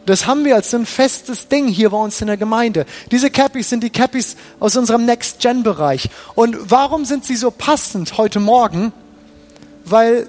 das 0.06 0.26
haben 0.26 0.46
wir 0.46 0.56
als 0.56 0.72
so 0.72 0.78
ein 0.78 0.86
festes 0.86 1.48
Ding 1.48 1.68
hier 1.68 1.92
bei 1.92 1.98
uns 1.98 2.20
in 2.22 2.28
der 2.28 2.38
Gemeinde. 2.38 2.86
Diese 3.12 3.30
Cappies 3.30 3.70
sind 3.70 3.84
die 3.84 3.92
Cappies 3.92 4.36
aus 4.60 4.76
unserem 4.76 5.06
Next-Gen-Bereich. 5.06 6.10
Und 6.34 6.58
warum 6.72 7.06
sind 7.06 7.24
sie 7.26 7.36
so 7.36 7.52
passend 7.52 8.18
heute 8.18 8.40
Morgen? 8.40 8.94
Weil 9.86 10.28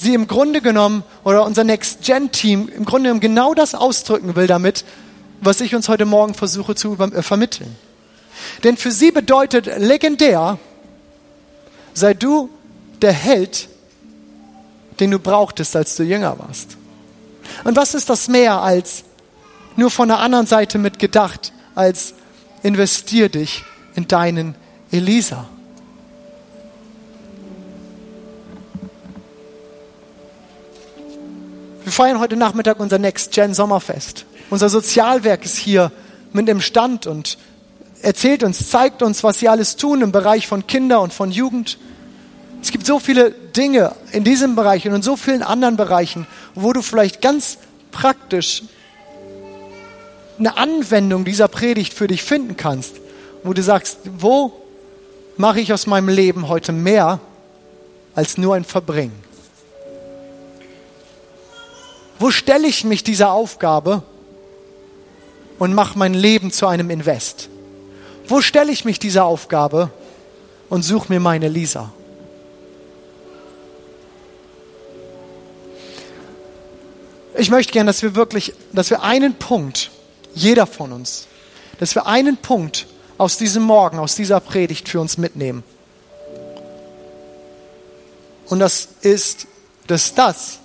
sie 0.00 0.14
im 0.14 0.26
Grunde 0.26 0.60
genommen 0.60 1.04
oder 1.24 1.44
unser 1.44 1.64
Next-Gen-Team 1.64 2.70
im 2.74 2.84
Grunde 2.84 3.08
genommen 3.08 3.20
genau 3.20 3.54
das 3.54 3.74
ausdrücken 3.74 4.34
will 4.34 4.46
damit, 4.46 4.84
was 5.40 5.60
ich 5.60 5.74
uns 5.74 5.88
heute 5.88 6.06
Morgen 6.06 6.34
versuche 6.34 6.74
zu 6.74 6.94
äh, 6.98 7.22
vermitteln. 7.22 7.76
Denn 8.64 8.76
für 8.76 8.90
sie 8.90 9.10
bedeutet 9.10 9.66
legendär, 9.78 10.58
sei 11.92 12.14
du 12.14 12.48
der 13.02 13.12
Held, 13.12 13.68
den 14.98 15.10
du 15.10 15.18
brauchtest, 15.18 15.76
als 15.76 15.96
du 15.96 16.02
jünger 16.02 16.38
warst. 16.38 16.76
Und 17.64 17.76
was 17.76 17.94
ist 17.94 18.08
das 18.08 18.28
mehr 18.28 18.62
als 18.62 19.04
nur 19.76 19.90
von 19.90 20.08
der 20.08 20.20
anderen 20.20 20.46
Seite 20.46 20.78
mit 20.78 20.98
gedacht, 20.98 21.52
als 21.74 22.14
investier 22.62 23.28
dich 23.28 23.64
in 23.94 24.08
deinen 24.08 24.54
Elisa? 24.90 25.48
Wir 31.90 31.94
feiern 31.94 32.20
heute 32.20 32.36
Nachmittag 32.36 32.78
unser 32.78 33.00
Next 33.00 33.32
Gen 33.32 33.52
Sommerfest. 33.52 34.24
Unser 34.48 34.68
Sozialwerk 34.68 35.44
ist 35.44 35.56
hier 35.56 35.90
mit 36.32 36.48
im 36.48 36.60
Stand 36.60 37.08
und 37.08 37.36
erzählt 38.00 38.44
uns, 38.44 38.70
zeigt 38.70 39.02
uns, 39.02 39.24
was 39.24 39.40
sie 39.40 39.48
alles 39.48 39.74
tun 39.74 40.00
im 40.00 40.12
Bereich 40.12 40.46
von 40.46 40.68
Kinder 40.68 41.00
und 41.00 41.12
von 41.12 41.32
Jugend. 41.32 41.78
Es 42.62 42.70
gibt 42.70 42.86
so 42.86 43.00
viele 43.00 43.32
Dinge 43.32 43.96
in 44.12 44.22
diesem 44.22 44.54
Bereich 44.54 44.86
und 44.86 44.94
in 44.94 45.02
so 45.02 45.16
vielen 45.16 45.42
anderen 45.42 45.76
Bereichen, 45.76 46.28
wo 46.54 46.72
du 46.72 46.80
vielleicht 46.80 47.22
ganz 47.22 47.58
praktisch 47.90 48.62
eine 50.38 50.56
Anwendung 50.58 51.24
dieser 51.24 51.48
Predigt 51.48 51.92
für 51.92 52.06
dich 52.06 52.22
finden 52.22 52.56
kannst, 52.56 53.00
wo 53.42 53.52
du 53.52 53.64
sagst, 53.64 53.98
wo 54.16 54.52
mache 55.36 55.58
ich 55.58 55.72
aus 55.72 55.88
meinem 55.88 56.08
Leben 56.08 56.46
heute 56.46 56.70
mehr 56.70 57.18
als 58.14 58.38
nur 58.38 58.54
ein 58.54 58.62
Verbringen? 58.62 59.29
Wo 62.20 62.30
stelle 62.30 62.68
ich 62.68 62.84
mich 62.84 63.02
dieser 63.02 63.32
Aufgabe 63.32 64.02
und 65.58 65.72
mache 65.72 65.98
mein 65.98 66.12
Leben 66.12 66.52
zu 66.52 66.66
einem 66.66 66.90
Invest? 66.90 67.48
Wo 68.28 68.42
stelle 68.42 68.70
ich 68.70 68.84
mich 68.84 68.98
dieser 68.98 69.24
Aufgabe 69.24 69.90
und 70.68 70.82
suche 70.82 71.10
mir 71.10 71.18
meine 71.18 71.48
Lisa? 71.48 71.90
Ich 77.38 77.48
möchte 77.48 77.72
gerne, 77.72 77.88
dass 77.88 78.02
wir 78.02 78.14
wirklich, 78.14 78.52
dass 78.70 78.90
wir 78.90 79.02
einen 79.02 79.34
Punkt, 79.36 79.90
jeder 80.34 80.66
von 80.66 80.92
uns, 80.92 81.26
dass 81.78 81.94
wir 81.94 82.06
einen 82.06 82.36
Punkt 82.36 82.86
aus 83.16 83.38
diesem 83.38 83.62
Morgen, 83.62 83.98
aus 83.98 84.14
dieser 84.14 84.40
Predigt 84.40 84.90
für 84.90 85.00
uns 85.00 85.16
mitnehmen. 85.16 85.64
Und 88.50 88.58
das 88.58 88.88
ist, 89.00 89.46
dass 89.86 90.14
das, 90.14 90.59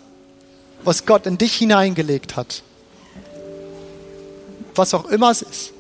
was 0.86 1.06
Gott 1.06 1.26
in 1.26 1.38
dich 1.38 1.56
hineingelegt 1.56 2.36
hat, 2.36 2.64
was 4.76 4.94
auch 4.94 5.06
immer 5.06 5.32
es 5.32 5.42
ist, 5.42 5.74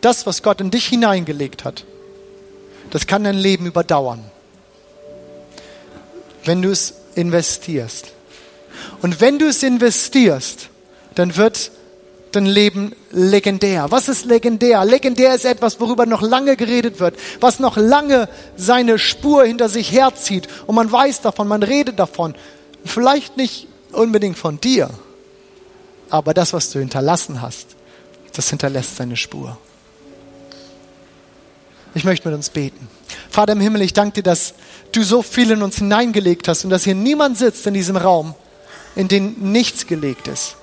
das, 0.00 0.26
was 0.26 0.42
Gott 0.42 0.60
in 0.60 0.70
dich 0.70 0.86
hineingelegt 0.86 1.64
hat, 1.64 1.84
das 2.90 3.06
kann 3.06 3.24
dein 3.24 3.36
Leben 3.36 3.66
überdauern. 3.66 4.24
Wenn 6.44 6.62
du 6.62 6.70
es 6.70 6.94
investierst. 7.14 8.12
Und 9.02 9.20
wenn 9.20 9.38
du 9.38 9.48
es 9.48 9.62
investierst, 9.62 10.68
dann 11.14 11.36
wird 11.36 11.70
dein 12.32 12.46
Leben 12.46 12.94
legendär. 13.10 13.90
Was 13.90 14.08
ist 14.08 14.24
legendär? 14.24 14.84
Legendär 14.84 15.34
ist 15.34 15.44
etwas, 15.44 15.80
worüber 15.80 16.06
noch 16.06 16.22
lange 16.22 16.56
geredet 16.56 17.00
wird, 17.00 17.16
was 17.40 17.58
noch 17.58 17.76
lange 17.76 18.28
seine 18.56 18.98
Spur 18.98 19.44
hinter 19.44 19.68
sich 19.68 19.92
herzieht. 19.92 20.48
Und 20.66 20.74
man 20.76 20.90
weiß 20.90 21.22
davon, 21.22 21.48
man 21.48 21.62
redet 21.62 21.98
davon. 21.98 22.34
Vielleicht 22.84 23.36
nicht 23.36 23.66
unbedingt 23.92 24.38
von 24.38 24.60
dir, 24.60 24.90
aber 26.10 26.34
das, 26.34 26.52
was 26.52 26.70
du 26.70 26.78
hinterlassen 26.78 27.42
hast, 27.42 27.76
das 28.32 28.50
hinterlässt 28.50 28.96
seine 28.96 29.16
Spur. 29.16 29.58
Ich 31.94 32.04
möchte 32.04 32.28
mit 32.28 32.36
uns 32.36 32.50
beten. 32.50 32.88
Vater 33.30 33.52
im 33.54 33.60
Himmel, 33.60 33.82
ich 33.82 33.92
danke 33.92 34.14
dir, 34.14 34.22
dass 34.22 34.54
du 34.92 35.02
so 35.02 35.22
viel 35.22 35.50
in 35.50 35.62
uns 35.62 35.78
hineingelegt 35.78 36.48
hast 36.48 36.64
und 36.64 36.70
dass 36.70 36.84
hier 36.84 36.94
niemand 36.94 37.38
sitzt 37.38 37.66
in 37.66 37.74
diesem 37.74 37.96
Raum, 37.96 38.34
in 38.94 39.08
den 39.08 39.52
nichts 39.52 39.86
gelegt 39.86 40.28
ist. 40.28 40.56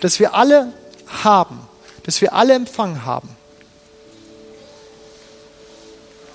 Dass 0.00 0.18
wir 0.18 0.34
alle 0.34 0.72
haben, 1.06 1.60
dass 2.04 2.20
wir 2.20 2.32
alle 2.34 2.54
Empfang 2.54 3.04
haben. 3.04 3.28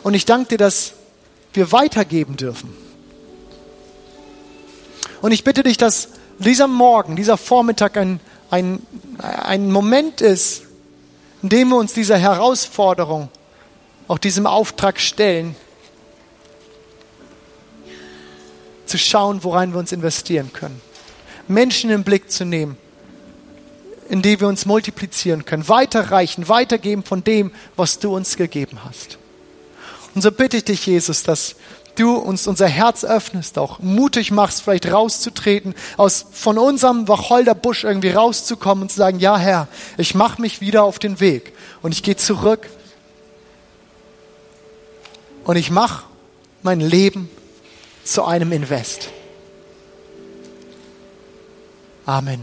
Und 0.04 0.14
ich 0.14 0.26
danke 0.26 0.50
dir, 0.50 0.58
dass 0.58 0.94
wir 1.54 1.72
weitergeben 1.72 2.38
dürfen. 2.38 2.76
Und 5.22 5.32
ich 5.32 5.44
bitte 5.44 5.64
dich, 5.64 5.78
dass 5.78 6.10
dieser 6.40 6.68
Morgen, 6.68 7.16
dieser 7.16 7.38
Vormittag 7.38 7.98
ein, 7.98 8.20
ein, 8.50 8.82
ein 9.18 9.72
Moment 9.72 10.22
ist, 10.22 10.64
in 11.42 11.50
dem 11.50 11.70
wir 11.70 11.78
uns 11.78 11.94
dieser 11.94 12.18
Herausforderung, 12.18 13.30
auch 14.08 14.18
diesem 14.18 14.46
Auftrag 14.46 15.00
stellen, 15.00 15.56
zu 18.86 18.98
schauen, 18.98 19.44
worein 19.44 19.72
wir 19.72 19.80
uns 19.80 19.92
investieren 19.92 20.52
können. 20.52 20.82
Menschen 21.48 21.90
im 21.92 22.04
Blick 22.04 22.32
zu 22.32 22.44
nehmen, 22.44 22.78
in 24.10 24.22
die 24.22 24.40
wir 24.40 24.48
uns 24.48 24.66
multiplizieren 24.66 25.46
können, 25.46 25.68
weiterreichen, 25.68 26.50
weitergeben 26.50 27.04
von 27.04 27.24
dem, 27.24 27.52
was 27.76 28.00
du 28.00 28.16
uns 28.16 28.36
gegeben 28.36 28.80
hast. 28.84 29.20
Und 30.16 30.24
so 30.24 30.32
bitte 30.32 30.58
ich 30.58 30.66
dich, 30.66 30.86
Jesus, 30.88 31.22
dass 31.22 31.56
du 32.00 32.16
uns 32.16 32.48
unser 32.48 32.68
Herz 32.68 33.04
öffnest, 33.04 33.58
auch 33.58 33.80
mutig 33.80 34.32
machst, 34.32 34.62
vielleicht 34.62 34.92
rauszutreten, 34.92 35.76
aus 35.98 36.26
von 36.32 36.58
unserem 36.58 37.08
Wacholderbusch 37.08 37.84
irgendwie 37.84 38.12
rauszukommen 38.12 38.84
und 38.84 38.90
zu 38.90 38.98
sagen, 38.98 39.20
ja 39.20 39.38
Herr, 39.38 39.68
ich 39.98 40.16
mache 40.16 40.42
mich 40.42 40.62
wieder 40.62 40.84
auf 40.84 41.00
den 41.00 41.20
Weg 41.20 41.54
und 41.82 41.92
ich 41.92 42.04
gehe 42.04 42.16
zurück 42.16 42.70
und 45.44 45.56
ich 45.56 45.70
mache 45.70 46.04
mein 46.62 46.80
Leben 46.80 47.30
zu 48.04 48.24
einem 48.24 48.52
Invest. 48.52 49.10
Amen. 52.06 52.42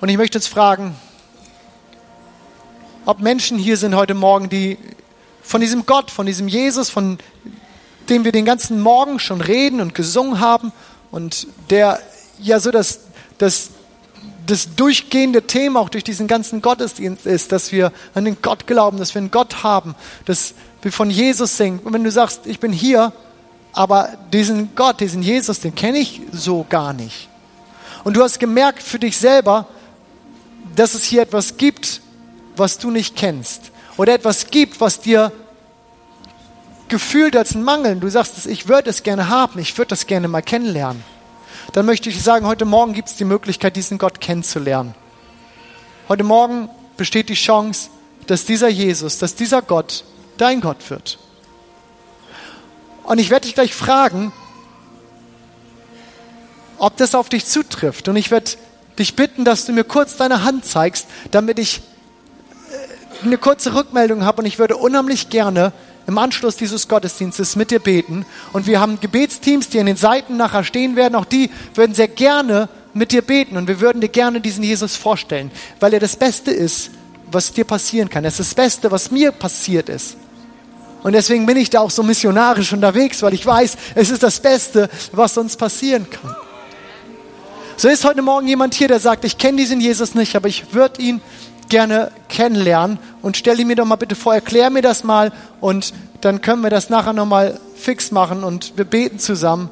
Und 0.00 0.08
ich 0.08 0.16
möchte 0.16 0.38
jetzt 0.38 0.48
fragen, 0.48 0.94
ob 3.04 3.20
Menschen 3.20 3.58
hier 3.58 3.76
sind 3.76 3.94
heute 3.96 4.14
Morgen, 4.14 4.48
die 4.48 4.76
von 5.48 5.62
diesem 5.62 5.86
Gott, 5.86 6.10
von 6.10 6.26
diesem 6.26 6.46
Jesus, 6.46 6.90
von 6.90 7.16
dem 8.10 8.24
wir 8.24 8.32
den 8.32 8.44
ganzen 8.44 8.82
Morgen 8.82 9.18
schon 9.18 9.40
reden 9.40 9.80
und 9.80 9.94
gesungen 9.94 10.40
haben 10.40 10.72
und 11.10 11.46
der 11.70 12.00
ja 12.38 12.60
so 12.60 12.70
das, 12.70 13.00
das, 13.38 13.70
das 14.46 14.74
durchgehende 14.76 15.46
Thema 15.46 15.80
auch 15.80 15.88
durch 15.88 16.04
diesen 16.04 16.26
ganzen 16.26 16.60
Gottesdienst 16.60 17.24
ist, 17.24 17.50
dass 17.50 17.72
wir 17.72 17.92
an 18.12 18.26
den 18.26 18.36
Gott 18.42 18.66
glauben, 18.66 18.98
dass 18.98 19.14
wir 19.14 19.20
einen 19.20 19.30
Gott 19.30 19.62
haben, 19.62 19.94
dass 20.26 20.52
wir 20.82 20.92
von 20.92 21.10
Jesus 21.10 21.56
singen. 21.56 21.78
Und 21.78 21.94
wenn 21.94 22.04
du 22.04 22.10
sagst, 22.10 22.42
ich 22.44 22.60
bin 22.60 22.70
hier, 22.70 23.14
aber 23.72 24.18
diesen 24.34 24.74
Gott, 24.74 25.00
diesen 25.00 25.22
Jesus, 25.22 25.60
den 25.60 25.74
kenne 25.74 25.96
ich 25.96 26.20
so 26.30 26.66
gar 26.68 26.92
nicht. 26.92 27.30
Und 28.04 28.18
du 28.18 28.22
hast 28.22 28.38
gemerkt 28.38 28.82
für 28.82 28.98
dich 28.98 29.16
selber, 29.16 29.66
dass 30.76 30.92
es 30.92 31.04
hier 31.04 31.22
etwas 31.22 31.56
gibt, 31.56 32.02
was 32.54 32.76
du 32.76 32.90
nicht 32.90 33.16
kennst 33.16 33.72
oder 33.98 34.14
etwas 34.14 34.46
gibt, 34.46 34.80
was 34.80 35.00
dir 35.00 35.30
gefühlt 36.88 37.36
als 37.36 37.54
ein 37.54 37.62
Mangel, 37.62 37.96
du 37.96 38.08
sagst, 38.08 38.46
ich 38.46 38.68
würde 38.68 38.88
es 38.88 39.02
gerne 39.02 39.28
haben, 39.28 39.58
ich 39.58 39.76
würde 39.76 39.90
das 39.90 40.06
gerne 40.06 40.28
mal 40.28 40.40
kennenlernen, 40.40 41.04
dann 41.72 41.84
möchte 41.84 42.08
ich 42.08 42.22
sagen, 42.22 42.46
heute 42.46 42.64
Morgen 42.64 42.94
gibt 42.94 43.08
es 43.08 43.16
die 43.16 43.24
Möglichkeit, 43.24 43.76
diesen 43.76 43.98
Gott 43.98 44.22
kennenzulernen. 44.22 44.94
Heute 46.08 46.24
Morgen 46.24 46.70
besteht 46.96 47.28
die 47.28 47.34
Chance, 47.34 47.90
dass 48.26 48.46
dieser 48.46 48.68
Jesus, 48.68 49.18
dass 49.18 49.34
dieser 49.34 49.60
Gott 49.60 50.04
dein 50.38 50.62
Gott 50.62 50.88
wird. 50.88 51.18
Und 53.02 53.18
ich 53.18 53.30
werde 53.30 53.46
dich 53.46 53.54
gleich 53.54 53.74
fragen, 53.74 54.32
ob 56.78 56.96
das 56.96 57.14
auf 57.14 57.28
dich 57.28 57.44
zutrifft. 57.46 58.08
Und 58.08 58.16
ich 58.16 58.30
werde 58.30 58.52
dich 58.98 59.16
bitten, 59.16 59.44
dass 59.44 59.66
du 59.66 59.72
mir 59.72 59.84
kurz 59.84 60.16
deine 60.16 60.44
Hand 60.44 60.64
zeigst, 60.64 61.06
damit 61.30 61.58
ich 61.58 61.82
eine 63.24 63.38
kurze 63.38 63.74
Rückmeldung 63.74 64.24
habe 64.24 64.42
und 64.42 64.46
ich 64.46 64.58
würde 64.58 64.76
unheimlich 64.76 65.28
gerne 65.30 65.72
im 66.06 66.16
Anschluss 66.18 66.56
dieses 66.56 66.88
Gottesdienstes 66.88 67.56
mit 67.56 67.70
dir 67.70 67.80
beten. 67.80 68.24
Und 68.52 68.66
wir 68.66 68.80
haben 68.80 68.98
Gebetsteams, 68.98 69.68
die 69.68 69.78
an 69.78 69.86
den 69.86 69.96
Seiten 69.96 70.36
nachher 70.36 70.64
stehen 70.64 70.96
werden. 70.96 71.14
Auch 71.14 71.26
die 71.26 71.50
würden 71.74 71.94
sehr 71.94 72.08
gerne 72.08 72.68
mit 72.94 73.12
dir 73.12 73.20
beten. 73.20 73.58
Und 73.58 73.68
wir 73.68 73.80
würden 73.80 74.00
dir 74.00 74.08
gerne 74.08 74.40
diesen 74.40 74.64
Jesus 74.64 74.96
vorstellen, 74.96 75.50
weil 75.80 75.92
er 75.92 76.00
das 76.00 76.16
Beste 76.16 76.50
ist, 76.50 76.90
was 77.30 77.52
dir 77.52 77.64
passieren 77.64 78.08
kann. 78.08 78.24
Er 78.24 78.28
ist 78.28 78.40
das 78.40 78.54
Beste, 78.54 78.90
was 78.90 79.10
mir 79.10 79.32
passiert 79.32 79.90
ist. 79.90 80.16
Und 81.02 81.12
deswegen 81.12 81.44
bin 81.44 81.58
ich 81.58 81.68
da 81.68 81.80
auch 81.80 81.90
so 81.90 82.02
missionarisch 82.02 82.72
unterwegs, 82.72 83.22
weil 83.22 83.34
ich 83.34 83.44
weiß, 83.44 83.76
es 83.94 84.10
ist 84.10 84.22
das 84.22 84.40
Beste, 84.40 84.88
was 85.12 85.36
uns 85.36 85.56
passieren 85.56 86.08
kann. 86.08 86.34
So 87.76 87.88
ist 87.88 88.04
heute 88.04 88.22
Morgen 88.22 88.48
jemand 88.48 88.74
hier, 88.74 88.88
der 88.88 88.98
sagt, 88.98 89.24
ich 89.24 89.38
kenne 89.38 89.58
diesen 89.58 89.80
Jesus 89.80 90.14
nicht, 90.14 90.34
aber 90.34 90.48
ich 90.48 90.72
würde 90.72 91.00
ihn 91.00 91.20
gerne 91.68 92.10
kennenlernen 92.28 92.98
und 93.22 93.36
stell 93.36 93.58
ihn 93.60 93.66
mir 93.66 93.76
doch 93.76 93.84
mal 93.84 93.96
bitte 93.96 94.14
vor, 94.14 94.34
erklär 94.34 94.70
mir 94.70 94.82
das 94.82 95.04
mal 95.04 95.32
und 95.60 95.92
dann 96.20 96.40
können 96.40 96.62
wir 96.62 96.70
das 96.70 96.90
nachher 96.90 97.12
nochmal 97.12 97.58
fix 97.76 98.10
machen 98.10 98.44
und 98.44 98.76
wir 98.76 98.84
beten 98.84 99.18
zusammen. 99.18 99.70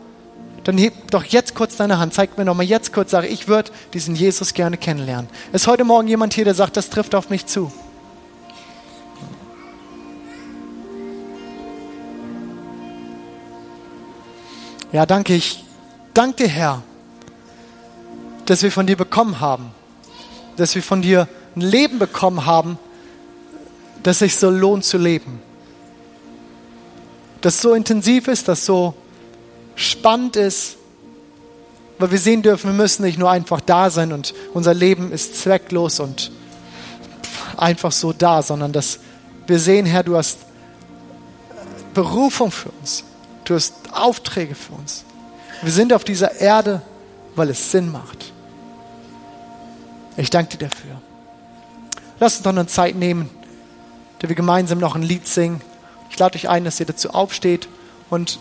Dann 0.64 0.78
heb 0.78 1.10
doch 1.10 1.24
jetzt 1.24 1.54
kurz 1.54 1.76
deine 1.76 1.98
Hand, 1.98 2.14
zeig 2.14 2.38
mir 2.38 2.44
doch 2.44 2.54
mal 2.54 2.64
jetzt 2.64 2.92
kurz, 2.92 3.10
sage 3.10 3.28
ich 3.28 3.46
würde 3.46 3.70
diesen 3.94 4.14
Jesus 4.16 4.52
gerne 4.52 4.76
kennenlernen. 4.76 5.28
Ist 5.52 5.66
heute 5.66 5.84
Morgen 5.84 6.08
jemand 6.08 6.34
hier, 6.34 6.44
der 6.44 6.54
sagt, 6.54 6.76
das 6.76 6.90
trifft 6.90 7.14
auf 7.14 7.30
mich 7.30 7.46
zu? 7.46 7.72
Ja, 14.92 15.04
danke 15.04 15.34
ich. 15.34 15.64
Danke 16.14 16.44
dir, 16.44 16.48
Herr, 16.48 16.82
dass 18.46 18.62
wir 18.62 18.72
von 18.72 18.86
dir 18.86 18.96
bekommen 18.96 19.40
haben, 19.40 19.70
dass 20.56 20.74
wir 20.74 20.82
von 20.82 21.02
dir 21.02 21.28
ein 21.56 21.62
Leben 21.62 21.98
bekommen 21.98 22.46
haben, 22.46 22.78
das 24.02 24.20
sich 24.20 24.36
so 24.36 24.50
lohnt 24.50 24.84
zu 24.84 24.98
leben. 24.98 25.40
Das 27.40 27.60
so 27.60 27.74
intensiv 27.74 28.28
ist, 28.28 28.48
das 28.48 28.64
so 28.64 28.94
spannend 29.74 30.36
ist, 30.36 30.76
weil 31.98 32.10
wir 32.10 32.18
sehen 32.18 32.42
dürfen, 32.42 32.70
wir 32.70 32.74
müssen 32.74 33.02
nicht 33.02 33.18
nur 33.18 33.30
einfach 33.30 33.60
da 33.60 33.90
sein 33.90 34.12
und 34.12 34.34
unser 34.52 34.74
Leben 34.74 35.12
ist 35.12 35.40
zwecklos 35.40 35.98
und 35.98 36.30
einfach 37.56 37.92
so 37.92 38.12
da, 38.12 38.42
sondern 38.42 38.72
dass 38.72 38.98
wir 39.46 39.58
sehen, 39.58 39.86
Herr, 39.86 40.02
du 40.02 40.16
hast 40.16 40.38
Berufung 41.94 42.50
für 42.50 42.68
uns, 42.80 43.04
du 43.44 43.54
hast 43.54 43.74
Aufträge 43.92 44.54
für 44.54 44.74
uns. 44.74 45.04
Wir 45.62 45.72
sind 45.72 45.92
auf 45.92 46.04
dieser 46.04 46.38
Erde, 46.38 46.82
weil 47.34 47.48
es 47.48 47.70
Sinn 47.70 47.90
macht. 47.90 48.32
Ich 50.18 50.28
danke 50.28 50.56
dir 50.56 50.68
dafür. 50.68 51.00
Lass 52.18 52.36
uns 52.36 52.42
doch 52.44 52.50
eine 52.50 52.66
Zeit 52.66 52.96
nehmen, 52.96 53.28
da 54.20 54.28
wir 54.28 54.36
gemeinsam 54.36 54.78
noch 54.78 54.94
ein 54.94 55.02
Lied 55.02 55.26
singen. 55.26 55.60
Ich 56.10 56.18
lade 56.18 56.36
euch 56.36 56.48
ein, 56.48 56.64
dass 56.64 56.80
ihr 56.80 56.86
dazu 56.86 57.10
aufsteht 57.10 57.68
und 58.08 58.38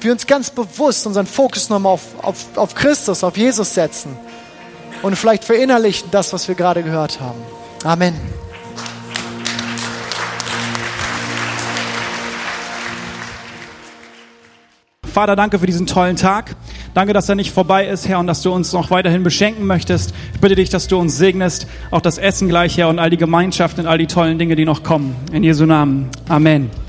wir 0.00 0.12
uns 0.12 0.26
ganz 0.26 0.50
bewusst 0.50 1.06
unseren 1.06 1.26
Fokus 1.26 1.68
nochmal 1.68 1.92
auf, 1.92 2.02
auf, 2.22 2.56
auf 2.56 2.74
Christus, 2.74 3.22
auf 3.22 3.36
Jesus 3.36 3.74
setzen 3.74 4.16
und 5.02 5.16
vielleicht 5.16 5.44
verinnerlichen 5.44 6.10
das, 6.10 6.32
was 6.32 6.48
wir 6.48 6.54
gerade 6.54 6.82
gehört 6.82 7.20
haben. 7.20 7.40
Amen. 7.84 8.14
Vater, 15.04 15.36
danke 15.36 15.58
für 15.58 15.66
diesen 15.66 15.86
tollen 15.86 16.16
Tag. 16.16 16.54
Danke, 16.98 17.12
dass 17.12 17.28
er 17.28 17.36
nicht 17.36 17.52
vorbei 17.52 17.86
ist, 17.86 18.08
Herr, 18.08 18.18
und 18.18 18.26
dass 18.26 18.42
du 18.42 18.52
uns 18.52 18.72
noch 18.72 18.90
weiterhin 18.90 19.22
beschenken 19.22 19.68
möchtest. 19.68 20.12
Ich 20.34 20.40
bitte 20.40 20.56
dich, 20.56 20.68
dass 20.68 20.88
du 20.88 20.98
uns 20.98 21.16
segnest, 21.16 21.68
auch 21.92 22.00
das 22.00 22.18
Essen 22.18 22.48
gleich, 22.48 22.76
Herr, 22.76 22.88
und 22.88 22.98
all 22.98 23.08
die 23.08 23.16
Gemeinschaft 23.16 23.78
und 23.78 23.86
all 23.86 23.98
die 23.98 24.08
tollen 24.08 24.36
Dinge, 24.36 24.56
die 24.56 24.64
noch 24.64 24.82
kommen. 24.82 25.14
In 25.30 25.44
Jesu 25.44 25.64
Namen. 25.64 26.08
Amen. 26.28 26.87